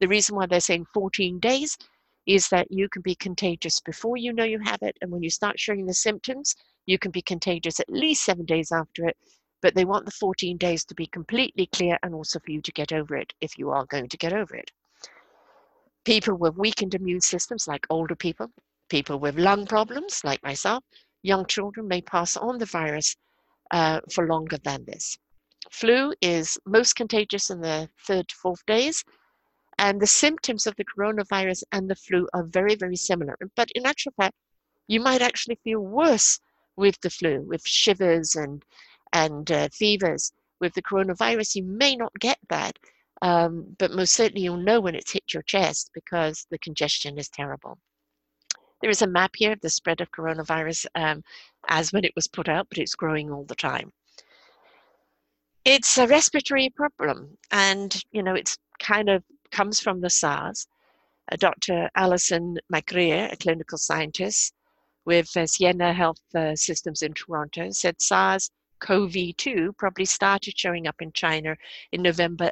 The 0.00 0.08
reason 0.08 0.36
why 0.36 0.46
they're 0.46 0.60
saying 0.60 0.86
14 0.92 1.38
days 1.38 1.78
is 2.26 2.48
that 2.48 2.70
you 2.70 2.88
can 2.88 3.02
be 3.02 3.14
contagious 3.14 3.80
before 3.80 4.16
you 4.16 4.32
know 4.32 4.44
you 4.44 4.58
have 4.60 4.82
it, 4.82 4.96
and 5.00 5.10
when 5.10 5.22
you 5.22 5.30
start 5.30 5.58
showing 5.58 5.86
the 5.86 5.94
symptoms, 5.94 6.54
you 6.86 6.98
can 6.98 7.10
be 7.10 7.22
contagious 7.22 7.80
at 7.80 7.88
least 7.88 8.24
seven 8.24 8.44
days 8.44 8.72
after 8.72 9.06
it. 9.06 9.16
But 9.60 9.74
they 9.74 9.84
want 9.84 10.04
the 10.04 10.10
14 10.12 10.56
days 10.56 10.84
to 10.86 10.94
be 10.94 11.06
completely 11.06 11.66
clear 11.66 11.98
and 12.02 12.14
also 12.14 12.40
for 12.40 12.50
you 12.50 12.60
to 12.62 12.72
get 12.72 12.92
over 12.92 13.16
it 13.16 13.32
if 13.40 13.58
you 13.58 13.70
are 13.70 13.86
going 13.86 14.08
to 14.08 14.16
get 14.16 14.32
over 14.32 14.56
it. 14.56 14.70
People 16.04 16.34
with 16.34 16.56
weakened 16.56 16.94
immune 16.94 17.20
systems, 17.20 17.68
like 17.68 17.86
older 17.88 18.16
people, 18.16 18.50
people 18.88 19.20
with 19.20 19.38
lung 19.38 19.66
problems, 19.66 20.20
like 20.24 20.42
myself, 20.42 20.82
young 21.22 21.46
children 21.46 21.86
may 21.86 22.02
pass 22.02 22.36
on 22.36 22.58
the 22.58 22.66
virus 22.66 23.16
uh, 23.70 24.00
for 24.12 24.26
longer 24.26 24.58
than 24.64 24.84
this. 24.84 25.16
Flu 25.70 26.12
is 26.20 26.58
most 26.66 26.96
contagious 26.96 27.50
in 27.50 27.60
the 27.60 27.88
third 28.06 28.28
to 28.28 28.34
fourth 28.34 28.64
days, 28.66 29.04
and 29.78 30.00
the 30.00 30.06
symptoms 30.06 30.66
of 30.66 30.76
the 30.76 30.84
coronavirus 30.84 31.62
and 31.72 31.88
the 31.88 31.94
flu 31.94 32.28
are 32.34 32.44
very, 32.44 32.74
very 32.74 32.96
similar. 32.96 33.36
But 33.56 33.70
in 33.74 33.86
actual 33.86 34.12
fact, 34.16 34.34
you 34.88 35.00
might 35.00 35.22
actually 35.22 35.58
feel 35.64 35.80
worse 35.80 36.40
with 36.76 37.00
the 37.00 37.10
flu, 37.10 37.42
with 37.42 37.66
shivers 37.66 38.34
and 38.34 38.64
and 39.12 39.50
uh, 39.50 39.68
fevers. 39.72 40.32
With 40.60 40.74
the 40.74 40.82
coronavirus, 40.82 41.56
you 41.56 41.64
may 41.64 41.96
not 41.96 42.12
get 42.20 42.38
that, 42.48 42.78
um, 43.20 43.76
but 43.78 43.92
most 43.92 44.14
certainly 44.14 44.42
you'll 44.42 44.56
know 44.56 44.80
when 44.80 44.94
it's 44.94 45.12
hit 45.12 45.34
your 45.34 45.42
chest 45.42 45.90
because 45.94 46.46
the 46.50 46.58
congestion 46.58 47.18
is 47.18 47.28
terrible. 47.28 47.78
There 48.80 48.90
is 48.90 49.02
a 49.02 49.06
map 49.06 49.32
here 49.36 49.52
of 49.52 49.60
the 49.60 49.70
spread 49.70 50.00
of 50.00 50.10
coronavirus 50.10 50.86
um, 50.94 51.22
as 51.68 51.92
when 51.92 52.04
it 52.04 52.12
was 52.16 52.26
put 52.26 52.48
out, 52.48 52.68
but 52.68 52.78
it's 52.78 52.94
growing 52.94 53.30
all 53.30 53.44
the 53.44 53.54
time. 53.54 53.92
It's 55.64 55.96
a 55.96 56.08
respiratory 56.08 56.70
problem, 56.70 57.38
and 57.52 58.02
you 58.10 58.22
know 58.22 58.34
it's 58.34 58.58
kind 58.80 59.08
of 59.08 59.22
comes 59.52 59.78
from 59.80 60.00
the 60.00 60.10
SARS. 60.10 60.66
Uh, 61.30 61.36
Dr. 61.36 61.88
Allison 61.94 62.58
McGeer, 62.72 63.32
a 63.32 63.36
clinical 63.36 63.78
scientist 63.78 64.54
with 65.04 65.28
uh, 65.36 65.46
Sinai 65.46 65.92
Health 65.92 66.20
uh, 66.34 66.56
Systems 66.56 67.02
in 67.02 67.14
Toronto, 67.14 67.70
said 67.70 68.02
SARS 68.02 68.50
CoV-2 68.80 69.76
probably 69.78 70.04
started 70.04 70.58
showing 70.58 70.88
up 70.88 71.00
in 71.00 71.12
China 71.12 71.56
in 71.92 72.02
November 72.02 72.50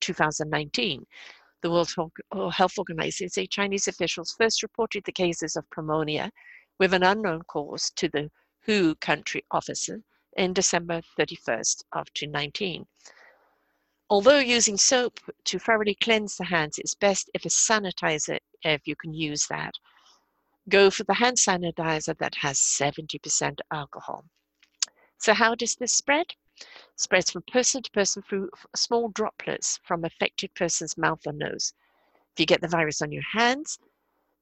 2019 0.00 1.04
the 1.62 1.70
World 1.70 1.92
Health 2.54 2.78
Organization 2.78 3.46
Chinese 3.50 3.88
officials 3.88 4.34
first 4.38 4.62
reported 4.62 5.02
the 5.04 5.12
cases 5.12 5.56
of 5.56 5.64
pneumonia 5.76 6.30
with 6.78 6.92
an 6.94 7.02
unknown 7.02 7.42
cause 7.42 7.90
to 7.96 8.08
the 8.08 8.30
WHO 8.66 8.94
country 8.96 9.44
officer 9.50 10.00
in 10.36 10.52
December 10.52 11.02
31st 11.18 11.84
of 11.92 12.12
2019. 12.14 12.86
Although 14.10 14.38
using 14.38 14.76
soap 14.76 15.20
to 15.44 15.58
thoroughly 15.58 15.94
cleanse 15.94 16.36
the 16.36 16.44
hands 16.44 16.78
is 16.78 16.94
best 16.94 17.30
if 17.34 17.44
a 17.44 17.48
sanitizer, 17.48 18.38
if 18.62 18.86
you 18.86 18.94
can 18.96 19.14
use 19.14 19.46
that, 19.46 19.74
go 20.68 20.90
for 20.90 21.04
the 21.04 21.14
hand 21.14 21.36
sanitizer 21.36 22.16
that 22.18 22.34
has 22.34 22.58
70% 22.58 23.60
alcohol. 23.70 24.24
So 25.18 25.34
how 25.34 25.54
does 25.54 25.76
this 25.76 25.92
spread? 25.92 26.26
spreads 26.96 27.30
from 27.30 27.42
person 27.42 27.82
to 27.82 27.90
person 27.90 28.22
through 28.22 28.50
small 28.76 29.08
droplets 29.08 29.80
from 29.82 30.04
affected 30.04 30.54
person's 30.54 30.98
mouth 30.98 31.20
or 31.26 31.32
nose. 31.32 31.72
If 32.32 32.40
you 32.40 32.46
get 32.46 32.60
the 32.60 32.68
virus 32.68 33.02
on 33.02 33.12
your 33.12 33.24
hands, 33.32 33.78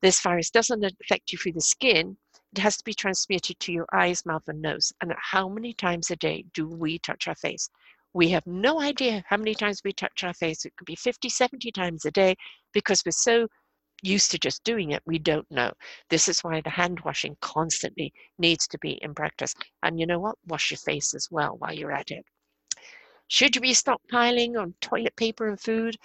this 0.03 0.21
virus 0.21 0.51
doesn't 0.51 0.85
affect 0.85 1.33
you 1.33 1.39
through 1.39 1.53
the 1.53 1.61
skin. 1.61 2.17
It 2.53 2.59
has 2.59 2.77
to 2.79 2.85
be 2.85 2.95
transmitted 2.95 3.61
to 3.61 3.73
your 3.73 3.87
eyes, 3.93 4.27
mouth, 4.27 4.49
and 4.49 4.61
nose. 4.61 4.93
And 5.01 5.15
how 5.17 5.49
many 5.49 5.73
times 5.73 6.11
a 6.11 6.17
day 6.17 6.45
do 6.53 6.67
we 6.67 6.99
touch 6.99 7.29
our 7.29 7.35
face? 7.37 7.71
We 8.13 8.29
have 8.31 8.45
no 8.47 8.81
idea 8.81 9.25
how 9.29 9.37
many 9.37 9.55
times 9.55 9.83
we 9.85 9.93
touch 9.93 10.25
our 10.25 10.35
face. 10.35 10.65
It 10.65 10.75
could 10.77 10.87
be 10.87 10.97
50, 10.97 11.29
70 11.29 11.71
times 11.71 12.05
a 12.05 12.11
day 12.11 12.35
because 12.73 13.03
we're 13.07 13.13
so 13.13 13.47
used 14.03 14.33
to 14.33 14.39
just 14.39 14.65
doing 14.65 14.91
it, 14.91 15.03
we 15.07 15.19
don't 15.19 15.49
know. 15.51 15.73
This 16.09 16.27
is 16.27 16.41
why 16.41 16.61
the 16.61 16.71
hand 16.71 17.01
washing 17.01 17.37
constantly 17.41 18.13
needs 18.39 18.67
to 18.69 18.79
be 18.79 18.93
in 19.03 19.15
practice. 19.15 19.55
And 19.83 20.01
you 20.01 20.07
know 20.07 20.19
what? 20.19 20.37
Wash 20.47 20.71
your 20.71 20.79
face 20.79 21.15
as 21.15 21.29
well 21.31 21.57
while 21.59 21.73
you're 21.73 21.93
at 21.93 22.11
it. 22.11 22.25
Should 23.29 23.55
you 23.55 23.61
be 23.61 23.75
stockpiling 23.75 24.61
on 24.61 24.75
toilet 24.81 25.15
paper 25.15 25.49
and 25.49 25.61
food? 25.61 25.97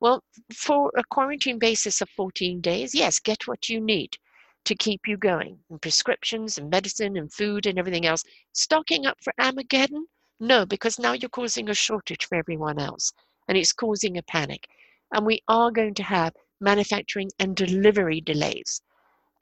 Well, 0.00 0.22
for 0.54 0.90
a 0.96 1.04
quarantine 1.10 1.58
basis 1.58 2.00
of 2.00 2.08
14 2.10 2.62
days, 2.62 2.94
yes, 2.94 3.18
get 3.18 3.46
what 3.46 3.68
you 3.68 3.80
need 3.80 4.16
to 4.64 4.74
keep 4.74 5.06
you 5.06 5.16
going 5.16 5.58
and 5.70 5.80
prescriptions 5.80 6.58
and 6.58 6.70
medicine 6.70 7.16
and 7.16 7.32
food 7.32 7.66
and 7.66 7.78
everything 7.78 8.06
else. 8.06 8.24
Stocking 8.52 9.06
up 9.06 9.18
for 9.22 9.32
Armageddon? 9.38 10.06
No, 10.38 10.64
because 10.64 10.98
now 10.98 11.12
you're 11.12 11.28
causing 11.28 11.68
a 11.68 11.74
shortage 11.74 12.26
for 12.26 12.36
everyone 12.36 12.78
else 12.78 13.12
and 13.48 13.58
it's 13.58 13.72
causing 13.72 14.16
a 14.16 14.22
panic. 14.22 14.68
And 15.12 15.26
we 15.26 15.42
are 15.48 15.70
going 15.70 15.94
to 15.94 16.02
have 16.02 16.34
manufacturing 16.60 17.30
and 17.38 17.56
delivery 17.56 18.20
delays 18.20 18.80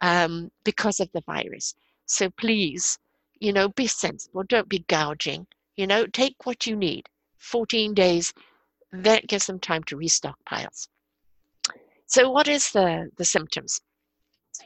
um, 0.00 0.50
because 0.64 1.00
of 1.00 1.10
the 1.12 1.22
virus. 1.26 1.74
So 2.06 2.30
please, 2.30 2.98
you 3.40 3.52
know, 3.52 3.68
be 3.68 3.86
sensible. 3.86 4.44
Don't 4.44 4.68
be 4.68 4.84
gouging. 4.88 5.46
You 5.76 5.86
know, 5.86 6.06
take 6.06 6.36
what 6.44 6.66
you 6.66 6.74
need. 6.74 7.08
14 7.38 7.94
days, 7.94 8.32
that 8.92 9.26
gives 9.26 9.46
them 9.46 9.60
time 9.60 9.84
to 9.84 9.96
restock 9.96 10.36
piles. 10.44 10.88
So 12.06 12.30
what 12.30 12.48
is 12.48 12.72
the, 12.72 13.10
the 13.16 13.24
symptoms? 13.24 13.80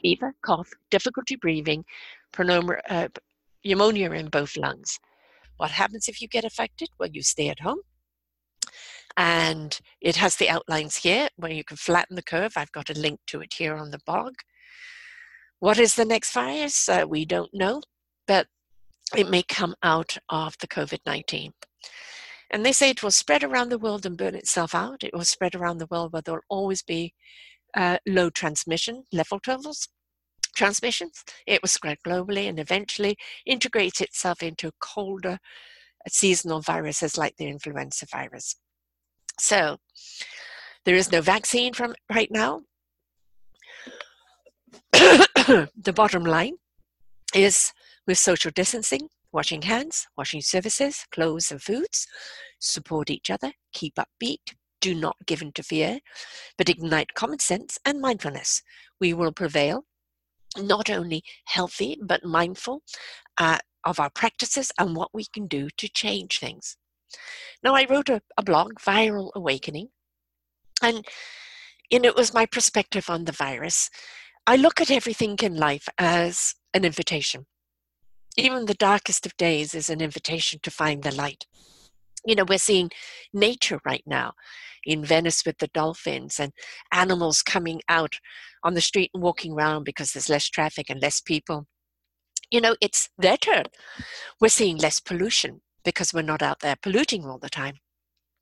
Fever, 0.01 0.33
cough, 0.41 0.69
difficulty 0.89 1.35
breathing, 1.35 1.85
pneumonia, 2.37 2.81
uh, 2.89 3.07
pneumonia 3.63 4.11
in 4.11 4.29
both 4.29 4.57
lungs. 4.57 4.99
What 5.57 5.71
happens 5.71 6.07
if 6.07 6.21
you 6.21 6.27
get 6.27 6.45
affected? 6.45 6.89
Well, 6.99 7.09
you 7.11 7.21
stay 7.21 7.49
at 7.49 7.59
home. 7.59 7.79
And 9.15 9.79
it 10.01 10.15
has 10.15 10.35
the 10.35 10.49
outlines 10.49 10.97
here 10.97 11.27
where 11.35 11.51
you 11.51 11.63
can 11.63 11.77
flatten 11.77 12.15
the 12.15 12.23
curve. 12.23 12.53
I've 12.55 12.71
got 12.71 12.89
a 12.89 12.99
link 12.99 13.19
to 13.27 13.41
it 13.41 13.53
here 13.53 13.75
on 13.75 13.91
the 13.91 13.99
blog. 14.05 14.33
What 15.59 15.79
is 15.79 15.95
the 15.95 16.05
next 16.05 16.33
virus? 16.33 16.89
Uh, 16.89 17.05
we 17.07 17.25
don't 17.25 17.53
know, 17.53 17.81
but 18.27 18.47
it 19.15 19.29
may 19.29 19.43
come 19.43 19.75
out 19.83 20.17
of 20.29 20.57
the 20.59 20.67
COVID 20.67 20.99
19. 21.05 21.53
And 22.51 22.65
they 22.65 22.71
say 22.71 22.89
it 22.89 23.01
will 23.01 23.11
spread 23.11 23.43
around 23.43 23.69
the 23.69 23.79
world 23.79 24.05
and 24.05 24.17
burn 24.17 24.35
itself 24.35 24.75
out. 24.75 25.03
It 25.03 25.13
will 25.13 25.25
spread 25.25 25.55
around 25.55 25.77
the 25.77 25.87
world 25.87 26.13
where 26.13 26.21
there 26.21 26.35
will 26.35 26.41
always 26.49 26.83
be 26.83 27.13
uh, 27.75 27.97
low 28.07 28.29
transmission 28.29 29.03
level 29.11 29.39
levels. 29.47 29.87
Transmissions. 30.55 31.23
It 31.47 31.61
was 31.63 31.71
spread 31.71 31.97
globally 32.05 32.47
and 32.47 32.59
eventually 32.59 33.17
integrate 33.45 34.01
itself 34.01 34.43
into 34.43 34.71
colder 34.79 35.39
seasonal 36.07 36.61
viruses 36.61 37.17
like 37.17 37.37
the 37.37 37.47
influenza 37.47 38.05
virus. 38.05 38.55
So 39.39 39.77
there 40.85 40.95
is 40.95 41.11
no 41.11 41.21
vaccine 41.21 41.73
from 41.73 41.95
right 42.13 42.29
now. 42.29 42.61
the 44.93 45.93
bottom 45.95 46.23
line 46.23 46.55
is 47.33 47.73
with 48.05 48.17
social 48.17 48.51
distancing, 48.51 49.09
washing 49.31 49.63
hands, 49.63 50.07
washing 50.17 50.41
surfaces, 50.41 51.05
clothes, 51.11 51.51
and 51.51 51.61
foods. 51.61 52.07
Support 52.59 53.09
each 53.09 53.29
other, 53.29 53.53
keep 53.73 53.95
upbeat, 53.95 54.53
do 54.83 54.93
not 54.93 55.15
give 55.25 55.41
in 55.41 55.51
to 55.53 55.63
fear, 55.63 55.99
but 56.57 56.69
ignite 56.69 57.13
common 57.13 57.39
sense 57.39 57.79
and 57.85 58.01
mindfulness. 58.01 58.61
We 58.99 59.13
will 59.13 59.31
prevail, 59.31 59.85
not 60.57 60.89
only 60.89 61.23
healthy, 61.45 61.97
but 62.01 62.23
mindful 62.23 62.83
uh, 63.37 63.59
of 63.83 63.99
our 63.99 64.09
practices 64.09 64.71
and 64.77 64.95
what 64.95 65.13
we 65.13 65.25
can 65.33 65.47
do 65.47 65.69
to 65.77 65.87
change 65.87 66.39
things. 66.39 66.77
Now, 67.63 67.75
I 67.75 67.85
wrote 67.89 68.09
a, 68.09 68.21
a 68.37 68.43
blog, 68.43 68.79
Viral 68.79 69.31
Awakening, 69.35 69.89
and 70.81 71.05
know, 71.99 72.09
it 72.09 72.15
was 72.15 72.33
my 72.33 72.45
perspective 72.45 73.09
on 73.09 73.25
the 73.25 73.31
virus. 73.31 73.89
I 74.45 74.57
look 74.57 74.81
at 74.81 74.91
everything 74.91 75.37
in 75.41 75.55
life 75.55 75.87
as 75.97 76.55
an 76.73 76.83
invitation 76.83 77.45
even 78.37 78.65
the 78.65 78.73
darkest 78.73 79.25
of 79.25 79.37
days 79.37 79.75
is 79.75 79.89
an 79.89 80.01
invitation 80.01 80.59
to 80.63 80.71
find 80.71 81.03
the 81.03 81.13
light. 81.13 81.45
You 82.25 82.35
know, 82.35 82.45
we're 82.47 82.57
seeing 82.57 82.89
nature 83.33 83.79
right 83.85 84.03
now 84.05 84.33
in 84.85 85.03
Venice 85.05 85.45
with 85.45 85.57
the 85.59 85.69
dolphins 85.73 86.39
and 86.39 86.51
animals 86.91 87.41
coming 87.41 87.81
out 87.89 88.19
on 88.63 88.73
the 88.73 88.81
street 88.81 89.11
and 89.13 89.23
walking 89.23 89.53
around 89.53 89.83
because 89.83 90.11
there's 90.11 90.29
less 90.29 90.49
traffic 90.49 90.89
and 90.89 91.01
less 91.01 91.21
people. 91.21 91.67
you 92.51 92.61
know, 92.61 92.75
it's 92.81 93.09
their 93.17 93.37
turn. 93.37 93.65
We're 94.39 94.49
seeing 94.49 94.77
less 94.77 94.99
pollution 94.99 95.61
because 95.83 96.13
we're 96.13 96.21
not 96.21 96.41
out 96.43 96.59
there 96.59 96.75
polluting 96.81 97.25
all 97.25 97.39
the 97.39 97.49
time. 97.49 97.75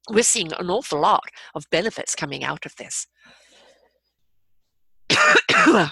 We're 0.10 0.24
seeing 0.24 0.51
an 0.53 0.69
awful 0.69 1.00
lot 1.00 1.24
of 1.55 1.69
benefits 1.71 2.15
coming 2.15 2.43
out 2.43 2.65
of 2.65 2.75
this. 2.75 3.07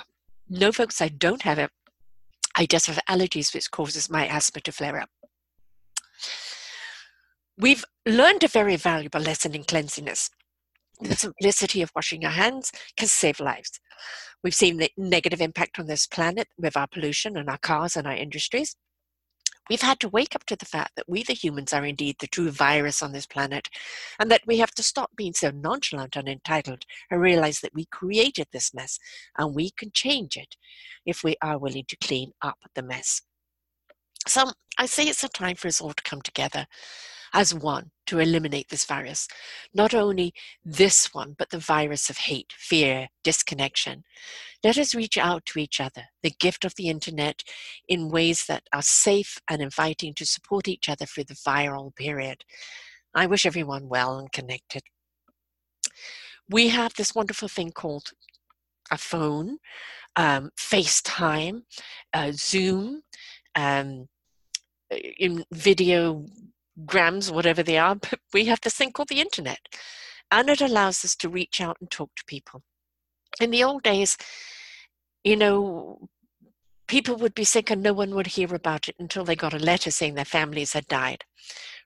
no, 0.50 0.72
folks, 0.72 1.02
I 1.02 1.10
don't 1.10 1.44
have 1.44 1.60
it. 1.60 1.72
I 2.56 2.66
just 2.66 2.88
have 2.88 3.00
allergies, 3.08 3.54
which 3.54 3.72
causes 3.72 4.10
my 4.10 4.28
asthma 4.28 4.62
to 4.62 4.72
flare 4.72 5.00
up. 5.00 5.10
We've 7.58 7.86
learned 8.06 8.44
a 8.44 8.48
very 8.48 8.76
valuable 8.76 9.22
lesson 9.22 9.54
in 9.54 9.64
cleanliness. 9.64 10.30
The 11.02 11.16
simplicity 11.16 11.82
of 11.82 11.92
washing 11.96 12.22
your 12.22 12.32
hands 12.32 12.72
can 12.98 13.08
save 13.08 13.40
lives. 13.40 13.80
We've 14.44 14.56
seen 14.56 14.78
the 14.78 14.92
negative 14.98 15.42
impact 15.42 15.80
on 15.80 15.88
this 15.88 16.08
planet 16.08 16.48
with 16.58 16.76
our 16.76 16.88
pollution 16.88 17.38
and 17.38 17.50
our 17.50 17.58
cars 17.58 17.96
and 17.96 18.06
our 18.06 18.16
industries. 18.16 18.76
We've 19.70 19.82
had 19.82 20.00
to 20.00 20.10
wake 20.10 20.36
up 20.36 20.46
to 20.46 20.56
the 20.56 20.66
fact 20.66 20.94
that 20.96 21.08
we, 21.08 21.22
the 21.22 21.34
humans, 21.34 21.74
are 21.74 21.86
indeed 21.86 22.16
the 22.20 22.28
true 22.28 22.50
virus 22.50 23.04
on 23.04 23.12
this 23.12 23.28
planet, 23.28 23.70
and 24.20 24.32
that 24.32 24.42
we 24.48 24.58
have 24.58 24.72
to 24.72 24.84
stop 24.84 25.12
being 25.16 25.34
so 25.34 25.52
nonchalant 25.52 26.16
and 26.16 26.28
entitled 26.28 26.84
and 27.12 27.22
realize 27.22 27.60
that 27.60 27.76
we 27.76 27.86
created 27.86 28.48
this 28.52 28.74
mess 28.74 28.98
and 29.38 29.54
we 29.54 29.70
can 29.70 29.92
change 29.94 30.36
it 30.36 30.56
if 31.06 31.24
we 31.24 31.36
are 31.44 31.60
willing 31.60 31.86
to 31.88 31.98
clean 31.98 32.32
up 32.42 32.58
the 32.74 32.82
mess. 32.82 33.22
So 34.28 34.52
I 34.78 34.88
say 34.88 35.04
it's 35.04 35.24
a 35.24 35.30
time 35.30 35.56
for 35.56 35.68
us 35.68 35.82
all 35.82 35.94
to 35.94 36.04
come 36.04 36.22
together 36.22 36.66
as 37.34 37.54
one 37.54 37.92
to 38.08 38.20
eliminate 38.20 38.70
this 38.70 38.86
virus. 38.86 39.28
Not 39.74 39.94
only 39.94 40.34
this 40.64 41.14
one, 41.14 41.36
but 41.38 41.50
the 41.50 41.60
virus 41.60 42.10
of 42.10 42.18
hate, 42.18 42.54
fear, 42.58 43.10
disconnection. 43.24 44.04
Let 44.64 44.78
us 44.78 44.96
reach 44.96 45.18
out 45.18 45.46
to 45.48 45.60
each 45.60 45.80
other, 45.80 46.06
the 46.24 46.34
gift 46.40 46.66
of 46.66 46.74
the 46.76 46.90
internet, 46.90 47.44
in 47.88 48.10
ways 48.10 48.46
that 48.48 48.64
are 48.74 48.82
safe 48.82 49.38
and 49.50 49.62
inviting 49.62 50.14
to 50.16 50.26
support 50.26 50.68
each 50.68 50.90
other 50.90 51.06
through 51.06 51.26
the 51.26 51.36
viral 51.36 51.96
period. 51.96 52.44
I 53.14 53.26
wish 53.26 53.46
everyone 53.46 53.88
well 53.88 54.18
and 54.18 54.32
connected. 54.32 54.84
We 56.50 56.70
have 56.70 56.94
this 56.96 57.14
wonderful 57.14 57.48
thing 57.48 57.72
called 57.72 58.12
a 58.92 58.98
phone, 58.98 59.58
um, 60.16 60.50
FaceTime, 60.60 61.62
uh, 62.14 62.32
Zoom, 62.34 63.04
um, 63.56 64.08
in 65.20 65.46
video 65.52 66.26
grams, 66.86 67.32
whatever 67.32 67.64
they 67.64 67.78
are, 67.78 67.96
but 68.10 68.20
we 68.34 68.46
have 68.46 68.62
this 68.62 68.76
thing 68.76 68.92
called 68.92 69.10
the 69.10 69.22
internet. 69.22 69.60
And 70.32 70.50
it 70.50 70.62
allows 70.62 71.04
us 71.04 71.16
to 71.18 71.30
reach 71.30 71.60
out 71.60 71.78
and 71.80 71.90
talk 71.90 72.12
to 72.16 72.24
people 72.26 72.64
in 73.40 73.52
the 73.52 73.64
old 73.64 73.84
days, 73.84 74.18
you 75.24 75.36
know, 75.36 76.10
people 76.88 77.16
would 77.18 77.36
be 77.36 77.44
sick 77.44 77.70
and 77.70 77.84
no 77.84 77.94
one 77.94 78.16
would 78.16 78.28
hear 78.28 78.54
about 78.54 78.90
it 78.90 78.96
until 79.00 79.24
they 79.24 79.36
got 79.36 79.54
a 79.54 79.60
letter 79.60 79.92
saying 79.92 80.16
their 80.16 80.26
families 80.26 80.74
had 80.74 80.88
died. 80.88 81.24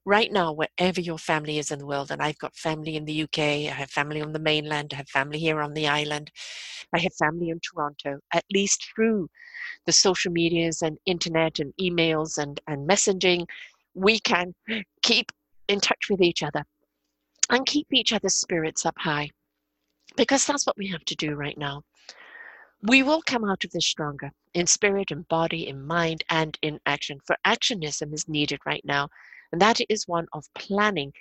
Right 0.05 0.31
now, 0.31 0.51
wherever 0.51 0.99
your 0.99 1.17
family 1.17 1.59
is 1.59 1.71
in 1.71 1.79
the 1.79 1.85
world, 1.85 2.11
and 2.11 2.21
I've 2.21 2.37
got 2.37 2.55
family 2.55 2.97
in 2.97 3.05
the 3.05 3.23
UK, 3.23 3.39
I 3.39 3.73
have 3.73 3.89
family 3.89 4.21
on 4.21 4.33
the 4.33 4.39
mainland, 4.39 4.91
I 4.93 4.97
have 4.97 5.07
family 5.07 5.39
here 5.39 5.61
on 5.61 5.73
the 5.73 5.87
island, 5.87 6.29
I 6.93 6.99
have 6.99 7.13
family 7.13 7.49
in 7.49 7.59
Toronto, 7.61 8.19
at 8.33 8.43
least 8.51 8.85
through 8.93 9.29
the 9.85 9.93
social 9.93 10.31
medias 10.31 10.81
and 10.81 10.97
internet 11.05 11.59
and 11.59 11.73
emails 11.79 12.37
and, 12.37 12.59
and 12.67 12.87
messaging, 12.87 13.45
we 13.93 14.19
can 14.19 14.53
keep 15.01 15.31
in 15.67 15.79
touch 15.79 16.09
with 16.09 16.21
each 16.21 16.43
other 16.43 16.63
and 17.49 17.65
keep 17.65 17.87
each 17.91 18.13
other's 18.13 18.35
spirits 18.35 18.85
up 18.85 18.95
high 18.97 19.29
because 20.15 20.45
that's 20.45 20.65
what 20.65 20.77
we 20.77 20.87
have 20.87 21.03
to 21.05 21.15
do 21.15 21.35
right 21.35 21.57
now. 21.57 21.83
We 22.81 23.01
will 23.03 23.21
come 23.21 23.45
out 23.45 23.63
of 23.63 23.71
this 23.71 23.85
stronger 23.85 24.31
in 24.53 24.67
spirit, 24.67 25.11
in 25.11 25.21
body, 25.23 25.67
in 25.67 25.85
mind, 25.85 26.23
and 26.29 26.57
in 26.61 26.79
action. 26.85 27.19
For 27.25 27.37
actionism 27.45 28.13
is 28.13 28.27
needed 28.27 28.59
right 28.65 28.83
now, 28.83 29.09
and 29.51 29.61
that 29.61 29.79
is 29.89 30.07
one 30.07 30.27
of 30.33 30.45
planning 30.53 31.13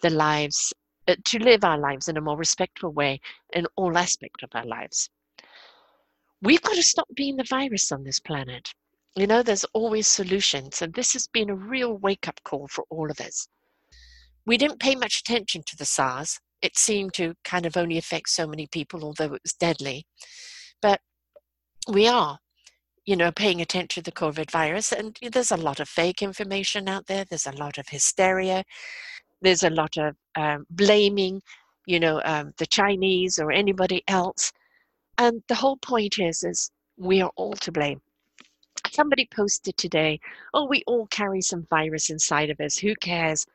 the 0.00 0.10
lives 0.10 0.72
uh, 1.08 1.16
to 1.24 1.38
live 1.38 1.64
our 1.64 1.78
lives 1.78 2.08
in 2.08 2.16
a 2.16 2.20
more 2.20 2.36
respectful 2.36 2.92
way 2.92 3.20
in 3.54 3.66
all 3.76 3.96
aspects 3.96 4.42
of 4.42 4.50
our 4.52 4.66
lives. 4.66 5.08
We've 6.42 6.62
got 6.62 6.74
to 6.74 6.82
stop 6.82 7.08
being 7.14 7.36
the 7.36 7.44
virus 7.44 7.90
on 7.90 8.04
this 8.04 8.20
planet. 8.20 8.72
You 9.18 9.26
know, 9.26 9.42
there's 9.42 9.64
always 9.72 10.06
solutions, 10.06 10.80
and 10.80 10.94
this 10.94 11.12
has 11.12 11.26
been 11.26 11.50
a 11.50 11.54
real 11.54 11.98
wake 11.98 12.28
up 12.28 12.40
call 12.44 12.68
for 12.68 12.84
all 12.88 13.10
of 13.10 13.20
us. 13.20 13.48
We 14.46 14.56
didn't 14.56 14.80
pay 14.80 14.94
much 14.94 15.20
attention 15.20 15.62
to 15.66 15.76
the 15.76 15.84
SARS 15.84 16.38
it 16.62 16.76
seemed 16.76 17.14
to 17.14 17.34
kind 17.44 17.66
of 17.66 17.76
only 17.76 17.98
affect 17.98 18.28
so 18.28 18.46
many 18.46 18.66
people, 18.66 19.04
although 19.04 19.34
it 19.34 19.42
was 19.42 19.54
deadly. 19.58 20.04
But 20.82 21.00
we 21.88 22.08
are, 22.08 22.38
you 23.06 23.16
know, 23.16 23.30
paying 23.32 23.60
attention 23.60 24.02
to 24.02 24.10
the 24.10 24.16
COVID 24.16 24.50
virus, 24.50 24.92
and 24.92 25.16
there's 25.32 25.52
a 25.52 25.56
lot 25.56 25.80
of 25.80 25.88
fake 25.88 26.22
information 26.22 26.88
out 26.88 27.06
there. 27.06 27.24
There's 27.24 27.46
a 27.46 27.52
lot 27.52 27.78
of 27.78 27.88
hysteria. 27.88 28.64
There's 29.40 29.62
a 29.62 29.70
lot 29.70 29.96
of 29.96 30.16
um, 30.36 30.66
blaming, 30.70 31.40
you 31.86 32.00
know, 32.00 32.20
um, 32.24 32.52
the 32.58 32.66
Chinese 32.66 33.38
or 33.38 33.52
anybody 33.52 34.02
else. 34.08 34.52
And 35.16 35.42
the 35.48 35.54
whole 35.54 35.76
point 35.76 36.18
is, 36.18 36.42
is 36.42 36.70
we 36.96 37.22
are 37.22 37.30
all 37.36 37.54
to 37.54 37.72
blame. 37.72 38.00
Somebody 38.92 39.28
posted 39.34 39.76
today, 39.76 40.20
oh, 40.54 40.66
we 40.66 40.82
all 40.86 41.06
carry 41.08 41.40
some 41.40 41.66
virus 41.70 42.10
inside 42.10 42.50
of 42.50 42.60
us. 42.60 42.76
Who 42.76 42.94
cares? 42.96 43.46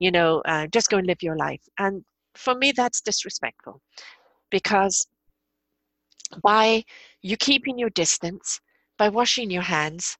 You 0.00 0.10
know, 0.10 0.42
uh, 0.44 0.66
just 0.68 0.90
go 0.90 0.98
and 0.98 1.06
live 1.06 1.22
your 1.22 1.36
life. 1.36 1.62
And 1.78 2.04
for 2.34 2.54
me, 2.54 2.72
that's 2.72 3.00
disrespectful 3.00 3.80
because 4.50 5.06
by 6.42 6.84
you 7.22 7.36
keeping 7.36 7.78
your 7.78 7.90
distance, 7.90 8.60
by 8.96 9.08
washing 9.08 9.50
your 9.50 9.62
hands, 9.62 10.16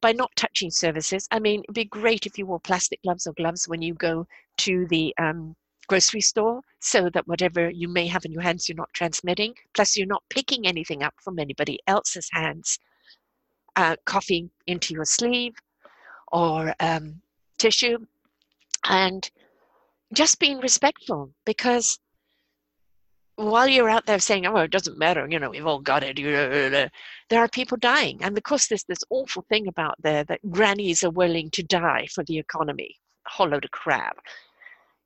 by 0.00 0.12
not 0.12 0.30
touching 0.36 0.70
surfaces. 0.70 1.26
I 1.30 1.40
mean, 1.40 1.60
it'd 1.64 1.74
be 1.74 1.84
great 1.84 2.26
if 2.26 2.38
you 2.38 2.46
wore 2.46 2.60
plastic 2.60 3.02
gloves 3.02 3.26
or 3.26 3.32
gloves 3.32 3.66
when 3.66 3.82
you 3.82 3.94
go 3.94 4.26
to 4.58 4.86
the 4.86 5.14
um, 5.18 5.56
grocery 5.88 6.20
store 6.20 6.60
so 6.80 7.10
that 7.10 7.26
whatever 7.26 7.70
you 7.70 7.88
may 7.88 8.06
have 8.06 8.24
in 8.24 8.32
your 8.32 8.42
hands, 8.42 8.68
you're 8.68 8.76
not 8.76 8.92
transmitting. 8.92 9.54
Plus, 9.74 9.96
you're 9.96 10.06
not 10.06 10.22
picking 10.30 10.66
anything 10.66 11.02
up 11.02 11.14
from 11.20 11.38
anybody 11.38 11.78
else's 11.86 12.28
hands, 12.32 12.78
uh, 13.78 13.94
coughing 14.04 14.50
into 14.66 14.92
your 14.92 15.04
sleeve 15.04 15.54
or 16.32 16.74
um, 16.80 17.22
tissue. 17.58 17.98
And 18.84 19.30
just 20.12 20.40
being 20.40 20.58
respectful 20.58 21.30
because 21.46 21.98
while 23.36 23.68
you're 23.68 23.88
out 23.88 24.04
there 24.06 24.18
saying, 24.18 24.46
oh, 24.46 24.56
it 24.56 24.72
doesn't 24.72 24.98
matter, 24.98 25.28
you 25.30 25.38
know, 25.38 25.50
we've 25.50 25.66
all 25.66 25.78
got 25.78 26.02
it, 26.02 26.16
there 27.30 27.40
are 27.40 27.48
people 27.48 27.76
dying. 27.76 28.18
And 28.20 28.36
of 28.36 28.42
course, 28.42 28.66
there's 28.66 28.84
this 28.88 29.04
awful 29.10 29.44
thing 29.48 29.68
about 29.68 29.94
there 30.02 30.24
that 30.24 30.40
grannies 30.50 31.04
are 31.04 31.10
willing 31.10 31.48
to 31.52 31.62
die 31.62 32.08
for 32.12 32.24
the 32.24 32.38
economy. 32.38 32.96
A 33.40 33.60
crap. 33.70 34.16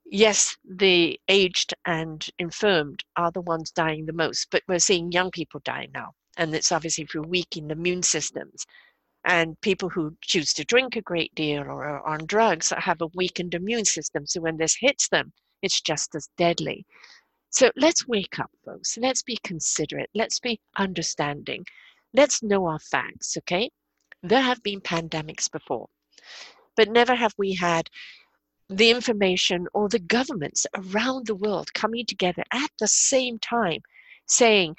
Yes, 0.07 0.57
the 0.65 1.21
aged 1.29 1.75
and 1.85 2.27
infirmed 2.39 3.05
are 3.17 3.33
the 3.33 3.41
ones 3.43 3.71
dying 3.71 4.07
the 4.07 4.13
most, 4.13 4.49
but 4.51 4.63
we're 4.67 4.79
seeing 4.79 5.13
young 5.13 5.31
people 5.31 5.61
dying 5.65 5.91
now. 5.93 6.15
And 6.37 6.55
it's 6.55 6.73
obviously 6.73 7.05
through 7.05 7.23
weakened 7.23 7.73
immune 7.73 8.03
systems 8.03 8.65
and 9.25 9.61
people 9.61 9.89
who 9.89 10.17
choose 10.21 10.53
to 10.55 10.65
drink 10.65 10.97
a 10.97 11.03
great 11.03 11.35
deal 11.35 11.63
or 11.63 11.85
are 11.85 12.07
on 12.07 12.27
drugs 12.27 12.73
have 12.77 13.01
a 13.01 13.09
weakened 13.15 13.55
immune 13.55 13.85
system. 13.85 14.27
So 14.27 14.41
when 14.41 14.57
this 14.57 14.77
hits 14.79 15.09
them, 15.09 15.33
it's 15.63 15.81
just 15.81 16.15
as 16.15 16.29
deadly. 16.37 16.85
So 17.51 17.71
let's 17.77 18.09
wake 18.09 18.39
up, 18.39 18.51
folks. 18.65 18.97
Let's 18.99 19.23
be 19.23 19.39
considerate. 19.45 20.11
Let's 20.15 20.41
be 20.41 20.59
understanding. 20.77 21.65
Let's 22.15 22.43
know 22.43 22.67
our 22.67 22.79
facts, 22.79 23.37
okay? 23.39 23.71
There 24.23 24.41
have 24.41 24.63
been 24.63 24.81
pandemics 24.81 25.51
before, 25.51 25.89
but 26.77 26.89
never 26.89 27.15
have 27.15 27.35
we 27.39 27.55
had 27.55 27.89
the 28.69 28.91
information 28.91 29.67
or 29.75 29.89
the 29.89 29.99
governments 29.99 30.67
around 30.75 31.27
the 31.27 31.35
world 31.35 31.73
coming 31.75 32.07
together 32.07 32.43
at 32.53 32.71
the 32.81 32.89
same 32.89 33.39
time 33.39 33.83
saying, 34.27 34.77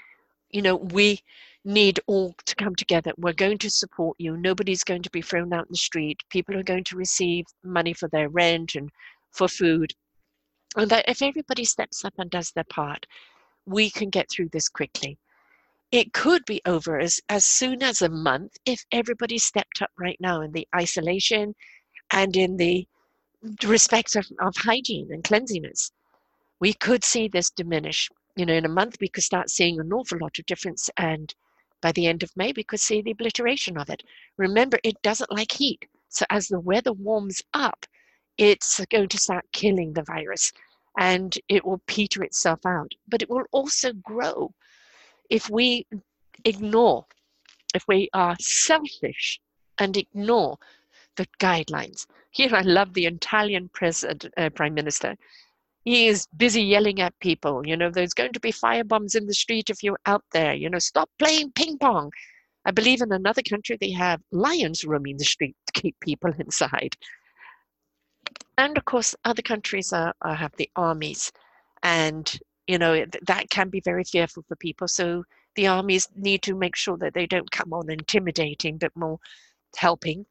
you 0.54 0.62
know, 0.62 0.76
we 0.76 1.20
need 1.66 2.00
all 2.08 2.36
to 2.46 2.56
come 2.56 2.76
together. 2.76 3.12
We're 3.18 3.34
going 3.34 3.58
to 3.60 3.70
support 3.70 4.16
you. 4.20 4.38
Nobody's 4.38 4.84
going 4.84 5.02
to 5.02 5.10
be 5.10 5.22
thrown 5.22 5.52
out 5.52 5.66
in 5.66 5.72
the 5.72 5.78
street. 5.78 6.22
People 6.30 6.56
are 6.56 6.63
going 6.63 6.84
to 6.86 6.98
receive 6.98 7.46
money 7.63 7.94
for 7.94 8.08
their 8.10 8.30
rent 8.30 8.76
and 8.76 8.89
for 9.32 9.48
food. 9.48 9.94
And 10.76 10.89
that 10.92 11.06
if 11.08 11.22
everybody 11.22 11.66
steps 11.66 12.06
up 12.06 12.13
and 12.18 12.30
does 12.30 12.52
their 12.52 12.66
part, 12.66 13.06
we 13.66 13.89
can 13.89 14.10
get 14.10 14.30
through 14.30 14.50
this 14.50 14.70
quickly. 14.70 15.18
It 15.92 16.13
could 16.13 16.44
be 16.46 16.62
over 16.66 17.00
as, 17.00 17.20
as 17.30 17.46
soon 17.46 17.82
as 17.84 18.02
a 18.02 18.10
month 18.10 18.54
if 18.66 18.86
everybody 18.92 19.38
stepped 19.38 19.82
up 19.82 19.92
right 19.98 20.18
now 20.20 20.42
in 20.42 20.52
the 20.52 20.68
isolation 20.76 21.56
and 22.12 22.36
in 22.36 22.58
the 22.58 22.88
respect 23.66 24.16
of, 24.16 24.28
of 24.39 24.56
hygiene 24.58 25.10
and 25.12 25.24
cleanliness. 25.24 25.92
We 26.60 26.74
could 26.74 27.04
see 27.04 27.28
this 27.28 27.50
diminish. 27.50 28.10
You 28.36 28.46
know, 28.46 28.54
in 28.54 28.65
a 28.65 28.69
month, 28.69 28.98
we 29.00 29.10
could 29.10 29.24
start 29.24 29.50
seeing 29.50 29.80
an 29.80 29.93
awful 29.93 30.17
lot 30.19 30.39
of 30.39 30.46
difference 30.46 30.89
and 30.98 31.34
by 31.84 31.91
the 31.91 32.08
end 32.08 32.24
of 32.24 32.36
May, 32.38 32.54
we 32.56 32.63
could 32.63 32.80
see 32.80 33.02
the 33.02 33.12
obliteration 33.12 33.78
of 33.78 33.89
it. 33.89 34.04
Remember, 34.38 34.80
it 34.86 35.02
doesn't 35.02 35.32
like 35.34 35.52
heat. 35.52 35.86
So 36.08 36.26
as 36.30 36.48
the 36.48 36.62
weather 36.62 36.93
warms 36.93 37.43
up, 37.54 37.86
it's 38.38 38.80
going 38.86 39.10
to 39.10 39.17
start 39.17 39.46
killing 39.52 39.91
the 39.91 40.04
virus 40.04 40.54
and 40.98 41.38
it 41.50 41.65
will 41.65 41.82
peter 41.86 42.24
itself 42.24 42.65
out. 42.65 42.93
But 43.10 43.22
it 43.22 43.30
will 43.30 43.43
also 43.52 43.91
grow 43.91 44.54
if 45.30 45.50
we 45.50 45.86
ignore, 46.46 47.06
if 47.76 47.84
we 47.89 48.10
are 48.13 48.38
selfish 48.39 49.41
and 49.78 49.98
ignore 49.98 50.58
the 51.17 51.28
guidelines. 51.39 52.08
Here, 52.32 52.56
I 52.56 52.62
love 52.62 52.93
the 52.93 53.08
Italian 53.08 53.69
president, 53.74 54.26
uh, 54.38 54.50
prime 54.52 54.74
minister. 54.74 55.15
He 55.84 56.08
is 56.08 56.28
busy 56.38 56.63
yelling 56.63 57.02
at 57.02 57.19
people. 57.19 57.65
You 57.65 57.76
know, 57.76 57.89
there's 57.89 58.13
going 58.13 58.34
to 58.34 58.39
be 58.39 58.52
fire 58.52 58.84
bombs 58.84 59.15
in 59.15 59.28
the 59.28 59.34
street 59.34 59.69
if 59.69 59.84
you're 59.84 60.00
out 60.06 60.24
there. 60.32 60.54
You 60.54 60.69
know, 60.69 60.80
stop 60.80 61.10
playing 61.19 61.52
ping 61.52 61.78
pong. 61.78 62.12
I 62.65 62.72
believe 62.72 63.02
in 63.02 63.12
another 63.12 63.41
country 63.41 63.78
they 63.80 63.91
have 63.91 64.22
lions 64.32 64.86
roaming 64.86 65.17
the 65.17 65.26
street 65.26 65.56
to 65.67 65.82
keep 65.82 66.00
people 66.00 66.32
inside. 66.39 66.96
And 68.58 68.78
of 68.78 68.86
course, 68.86 69.15
other 69.26 69.41
countries 69.41 69.91
are, 69.91 70.13
are 70.22 70.36
have 70.36 70.56
the 70.58 70.69
armies, 70.76 71.32
and 71.82 72.32
you 72.67 72.78
know 72.78 73.06
that 73.24 73.50
can 73.50 73.69
be 73.69 73.82
very 73.82 74.04
fearful 74.04 74.43
for 74.48 74.56
people. 74.56 74.88
So 74.88 75.26
the 75.56 75.67
armies 75.67 76.08
need 76.15 76.43
to 76.43 76.56
make 76.56 76.76
sure 76.76 76.98
that 76.98 77.13
they 77.13 77.26
don't 77.26 77.50
come 77.52 77.74
on 77.74 77.89
intimidating, 77.89 78.78
but 78.78 78.96
more 78.96 79.19
helping. 79.76 80.26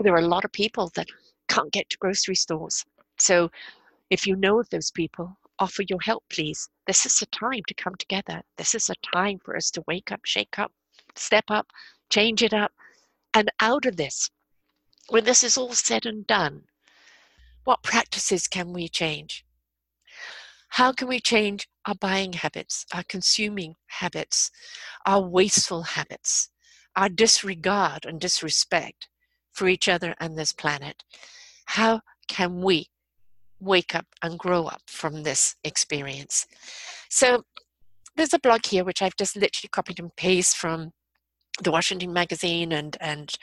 There 0.00 0.14
are 0.14 0.20
a 0.20 0.26
lot 0.26 0.44
of 0.44 0.52
people 0.52 0.90
that 0.96 1.08
can't 1.48 1.72
get 1.72 1.90
to 1.90 1.98
grocery 1.98 2.34
stores. 2.34 2.84
So 3.18 3.50
if 4.10 4.26
you 4.26 4.36
know 4.36 4.58
of 4.60 4.68
those 4.70 4.90
people, 4.90 5.38
offer 5.60 5.82
your 5.88 6.00
help, 6.02 6.24
please. 6.28 6.68
This 6.86 7.06
is 7.06 7.22
a 7.22 7.26
time 7.26 7.62
to 7.68 7.74
come 7.74 7.94
together. 7.94 8.42
This 8.56 8.74
is 8.74 8.90
a 8.90 8.94
time 9.14 9.38
for 9.44 9.56
us 9.56 9.70
to 9.72 9.84
wake 9.86 10.10
up, 10.10 10.20
shake 10.24 10.58
up, 10.58 10.72
step 11.14 11.44
up, 11.48 11.68
change 12.10 12.42
it 12.42 12.52
up. 12.52 12.72
And 13.32 13.50
out 13.60 13.86
of 13.86 13.96
this, 13.96 14.28
when 15.08 15.24
this 15.24 15.44
is 15.44 15.56
all 15.56 15.72
said 15.72 16.06
and 16.06 16.26
done, 16.26 16.64
what 17.64 17.82
practices 17.82 18.48
can 18.48 18.72
we 18.72 18.88
change? 18.88 19.44
How 20.70 20.92
can 20.92 21.08
we 21.08 21.20
change 21.20 21.68
our 21.86 21.94
buying 21.94 22.32
habits, 22.32 22.86
our 22.92 23.02
consuming 23.04 23.74
habits, 23.86 24.50
our 25.04 25.20
wasteful 25.20 25.82
habits, 25.82 26.50
our 26.96 27.08
disregard 27.08 28.06
and 28.06 28.20
disrespect 28.20 29.08
for 29.52 29.68
each 29.68 29.88
other 29.88 30.14
and 30.20 30.36
this 30.38 30.52
planet? 30.52 31.04
How 31.66 32.00
can 32.28 32.62
we 32.62 32.88
wake 33.60 33.94
up 33.94 34.06
and 34.22 34.38
grow 34.38 34.66
up 34.66 34.82
from 34.86 35.22
this 35.22 35.56
experience? 35.64 36.46
So, 37.08 37.44
there's 38.16 38.34
a 38.34 38.40
blog 38.40 38.66
here 38.66 38.84
which 38.84 39.02
I've 39.02 39.16
just 39.16 39.36
literally 39.36 39.70
copied 39.70 40.00
and 40.00 40.14
pasted 40.16 40.58
from 40.58 40.92
the 41.62 41.70
Washington 41.70 42.12
Magazine 42.12 42.72
and 42.72 42.96
and 43.00 43.34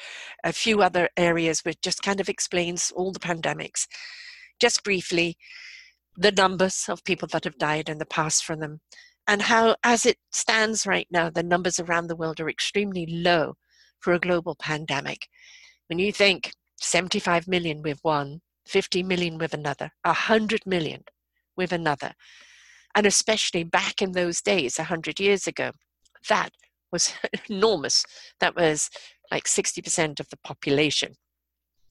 a 0.43 0.53
few 0.53 0.81
other 0.81 1.09
areas 1.17 1.61
which 1.61 1.81
just 1.81 2.01
kind 2.03 2.19
of 2.19 2.29
explains 2.29 2.91
all 2.95 3.11
the 3.11 3.19
pandemics. 3.19 3.87
Just 4.59 4.83
briefly, 4.83 5.37
the 6.15 6.31
numbers 6.31 6.85
of 6.89 7.03
people 7.03 7.27
that 7.31 7.43
have 7.43 7.57
died 7.57 7.89
in 7.89 7.99
the 7.99 8.05
past 8.05 8.43
from 8.43 8.59
them, 8.59 8.81
and 9.27 9.43
how, 9.43 9.75
as 9.83 10.05
it 10.05 10.17
stands 10.31 10.87
right 10.87 11.07
now, 11.11 11.29
the 11.29 11.43
numbers 11.43 11.79
around 11.79 12.07
the 12.07 12.15
world 12.15 12.39
are 12.39 12.49
extremely 12.49 13.05
low 13.05 13.55
for 13.99 14.13
a 14.13 14.19
global 14.19 14.55
pandemic. 14.55 15.27
When 15.87 15.99
you 15.99 16.11
think 16.11 16.53
75 16.79 17.47
million 17.47 17.81
with 17.81 17.99
one, 18.03 18.41
50 18.67 19.03
million 19.03 19.37
with 19.37 19.53
another, 19.53 19.91
100 20.03 20.61
million 20.65 21.03
with 21.55 21.71
another, 21.71 22.13
and 22.95 23.05
especially 23.05 23.63
back 23.63 24.01
in 24.01 24.13
those 24.13 24.41
days, 24.41 24.77
100 24.77 25.19
years 25.19 25.47
ago, 25.47 25.71
that 26.29 26.49
was 26.91 27.13
enormous. 27.49 28.03
That 28.39 28.55
was 28.55 28.89
like 29.31 29.45
60% 29.45 30.19
of 30.19 30.29
the 30.29 30.37
population. 30.37 31.13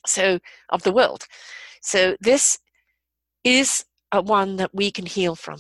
So, 0.07 0.39
of 0.71 0.83
the 0.83 0.93
world. 0.93 1.25
So, 1.83 2.17
this 2.21 2.59
is 3.45 3.85
a 4.13 4.23
one 4.23 4.57
that 4.57 4.71
we 4.73 4.91
can 4.91 5.07
heal 5.07 5.35
from. 5.35 5.59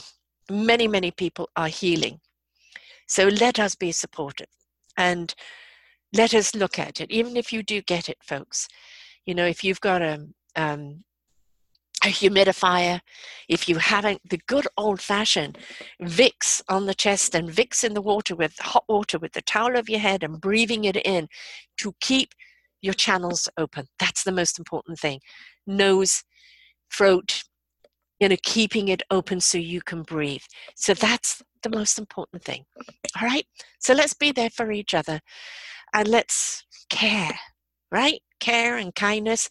Many, 0.50 0.87
many 0.87 1.11
people 1.11 1.48
are 1.57 1.68
healing. 1.68 2.20
So, 3.09 3.26
let 3.26 3.59
us 3.59 3.74
be 3.74 3.92
supportive 3.92 4.48
and 4.96 5.35
let 6.12 6.33
us 6.33 6.55
look 6.55 6.79
at 6.79 7.00
it, 7.00 7.11
even 7.11 7.37
if 7.37 7.52
you 7.52 7.62
do 7.62 7.83
get 7.83 8.09
it, 8.09 8.18
folks. 8.22 8.68
You 9.26 9.35
know, 9.35 9.46
if 9.46 9.64
you've 9.64 9.81
got 9.81 10.00
a, 10.00 10.26
um, 10.55 11.05
a 12.04 12.09
humidifier, 12.09 13.00
if 13.48 13.68
you 13.68 13.76
haven't, 13.76 14.20
the 14.28 14.40
good 14.46 14.66
old 14.76 15.00
fashioned 15.00 15.59
Vicks 16.02 16.62
on 16.68 16.87
the 16.87 16.94
chest 16.94 17.35
and 17.35 17.50
Vicks 17.50 17.82
in 17.82 17.94
the 17.94 18.02
water 18.02 18.37
with 18.37 18.59
hot 18.59 18.85
water 18.88 19.18
with 19.18 19.32
the 19.32 19.42
towel 19.42 19.76
over 19.76 19.90
your 19.90 20.00
head 20.00 20.22
and 20.22 20.40
breathing 20.40 20.85
it 20.85 20.96
in 20.96 21.28
to 21.78 21.94
keep 22.00 22.35
your 22.82 22.94
channels 22.94 23.48
open. 23.56 23.87
That's 23.98 24.24
the 24.24 24.32
most 24.32 24.59
important 24.59 24.98
thing. 24.98 25.20
Nose, 25.66 26.22
throat, 26.92 27.42
you 28.20 28.28
know, 28.28 28.37
keeping 28.42 28.88
it 28.88 29.02
open 29.11 29.40
so 29.40 29.59
you 29.59 29.80
can 29.80 30.02
breathe. 30.02 30.42
So 30.74 30.94
that's 30.94 31.42
the 31.62 31.70
most 31.70 31.98
important 31.98 32.44
thing. 32.44 32.64
All 33.20 33.26
right. 33.26 33.46
So 33.80 33.94
let's 33.94 34.14
be 34.14 34.32
there 34.32 34.50
for 34.50 34.70
each 34.70 34.94
other 34.94 35.20
and 35.92 36.09
let's 36.09 36.64
care, 36.90 37.38
right? 37.90 38.20
Care 38.38 38.76
and 38.76 38.94
kindness 38.94 39.48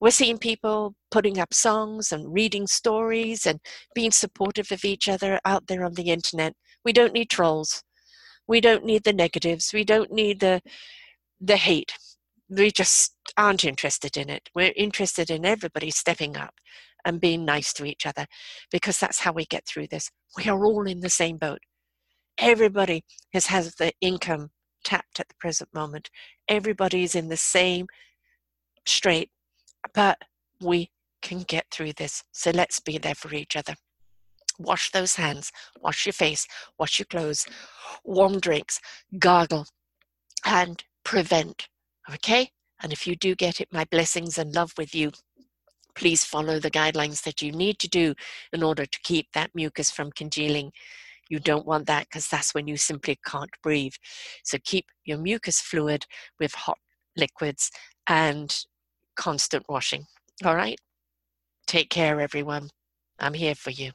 we're 0.00 0.10
seeing 0.10 0.38
people 0.38 0.94
putting 1.10 1.38
up 1.38 1.54
songs 1.54 2.12
and 2.12 2.32
reading 2.32 2.66
stories 2.66 3.46
and 3.46 3.60
being 3.94 4.10
supportive 4.10 4.70
of 4.72 4.84
each 4.84 5.08
other 5.08 5.40
out 5.44 5.66
there 5.66 5.84
on 5.84 5.94
the 5.94 6.10
internet. 6.10 6.54
We 6.84 6.92
don't 6.92 7.12
need 7.12 7.30
trolls. 7.30 7.82
We 8.46 8.60
don't 8.60 8.84
need 8.84 9.04
the 9.04 9.12
negatives. 9.12 9.72
We 9.72 9.84
don't 9.84 10.12
need 10.12 10.40
the 10.40 10.60
the 11.40 11.56
hate. 11.56 11.92
We 12.48 12.70
just 12.70 13.14
aren't 13.36 13.64
interested 13.64 14.16
in 14.16 14.30
it. 14.30 14.48
We're 14.54 14.72
interested 14.76 15.30
in 15.30 15.44
everybody 15.44 15.90
stepping 15.90 16.36
up 16.36 16.54
and 17.04 17.20
being 17.20 17.44
nice 17.44 17.72
to 17.74 17.84
each 17.84 18.06
other 18.06 18.26
because 18.70 18.98
that's 18.98 19.20
how 19.20 19.32
we 19.32 19.44
get 19.46 19.66
through 19.66 19.88
this. 19.88 20.10
We 20.36 20.48
are 20.48 20.64
all 20.64 20.86
in 20.86 21.00
the 21.00 21.10
same 21.10 21.38
boat. 21.38 21.60
Everybody 22.38 23.04
has 23.32 23.46
has 23.46 23.74
the 23.74 23.92
income 24.00 24.50
tapped 24.84 25.20
at 25.20 25.28
the 25.28 25.34
present 25.40 25.70
moment. 25.74 26.10
Everybody 26.48 27.02
is 27.02 27.14
in 27.14 27.28
the 27.28 27.36
same 27.36 27.86
straight 28.86 29.30
but 29.94 30.18
we 30.60 30.90
can 31.22 31.42
get 31.42 31.66
through 31.70 31.92
this. 31.94 32.22
So 32.32 32.50
let's 32.50 32.80
be 32.80 32.98
there 32.98 33.14
for 33.14 33.34
each 33.34 33.56
other. 33.56 33.74
Wash 34.58 34.90
those 34.90 35.16
hands, 35.16 35.52
wash 35.82 36.06
your 36.06 36.12
face, 36.12 36.46
wash 36.78 36.98
your 36.98 37.06
clothes, 37.06 37.46
warm 38.04 38.40
drinks, 38.40 38.80
gargle, 39.18 39.66
and 40.44 40.82
prevent. 41.04 41.68
Okay? 42.12 42.50
And 42.82 42.92
if 42.92 43.06
you 43.06 43.16
do 43.16 43.34
get 43.34 43.60
it, 43.60 43.68
my 43.72 43.84
blessings 43.84 44.38
and 44.38 44.54
love 44.54 44.72
with 44.78 44.94
you. 44.94 45.12
Please 45.94 46.24
follow 46.24 46.58
the 46.58 46.70
guidelines 46.70 47.22
that 47.22 47.40
you 47.40 47.52
need 47.52 47.78
to 47.78 47.88
do 47.88 48.14
in 48.52 48.62
order 48.62 48.84
to 48.84 48.98
keep 49.02 49.28
that 49.32 49.50
mucus 49.54 49.90
from 49.90 50.12
congealing. 50.12 50.72
You 51.28 51.40
don't 51.40 51.66
want 51.66 51.86
that 51.86 52.04
because 52.04 52.28
that's 52.28 52.54
when 52.54 52.68
you 52.68 52.76
simply 52.76 53.18
can't 53.26 53.50
breathe. 53.62 53.94
So 54.44 54.58
keep 54.62 54.86
your 55.04 55.18
mucus 55.18 55.60
fluid 55.60 56.06
with 56.38 56.54
hot 56.54 56.78
liquids 57.16 57.70
and 58.06 58.54
constant 59.16 59.64
washing. 59.68 60.06
All 60.44 60.54
right? 60.54 60.78
Take 61.66 61.90
care, 61.90 62.20
everyone. 62.20 62.70
I'm 63.18 63.34
here 63.34 63.54
for 63.54 63.70
you. 63.70 63.92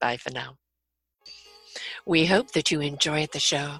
Bye 0.00 0.16
for 0.16 0.30
now. 0.30 0.56
We 2.06 2.26
hope 2.26 2.52
that 2.52 2.70
you 2.70 2.80
enjoyed 2.80 3.32
the 3.32 3.40
show. 3.40 3.78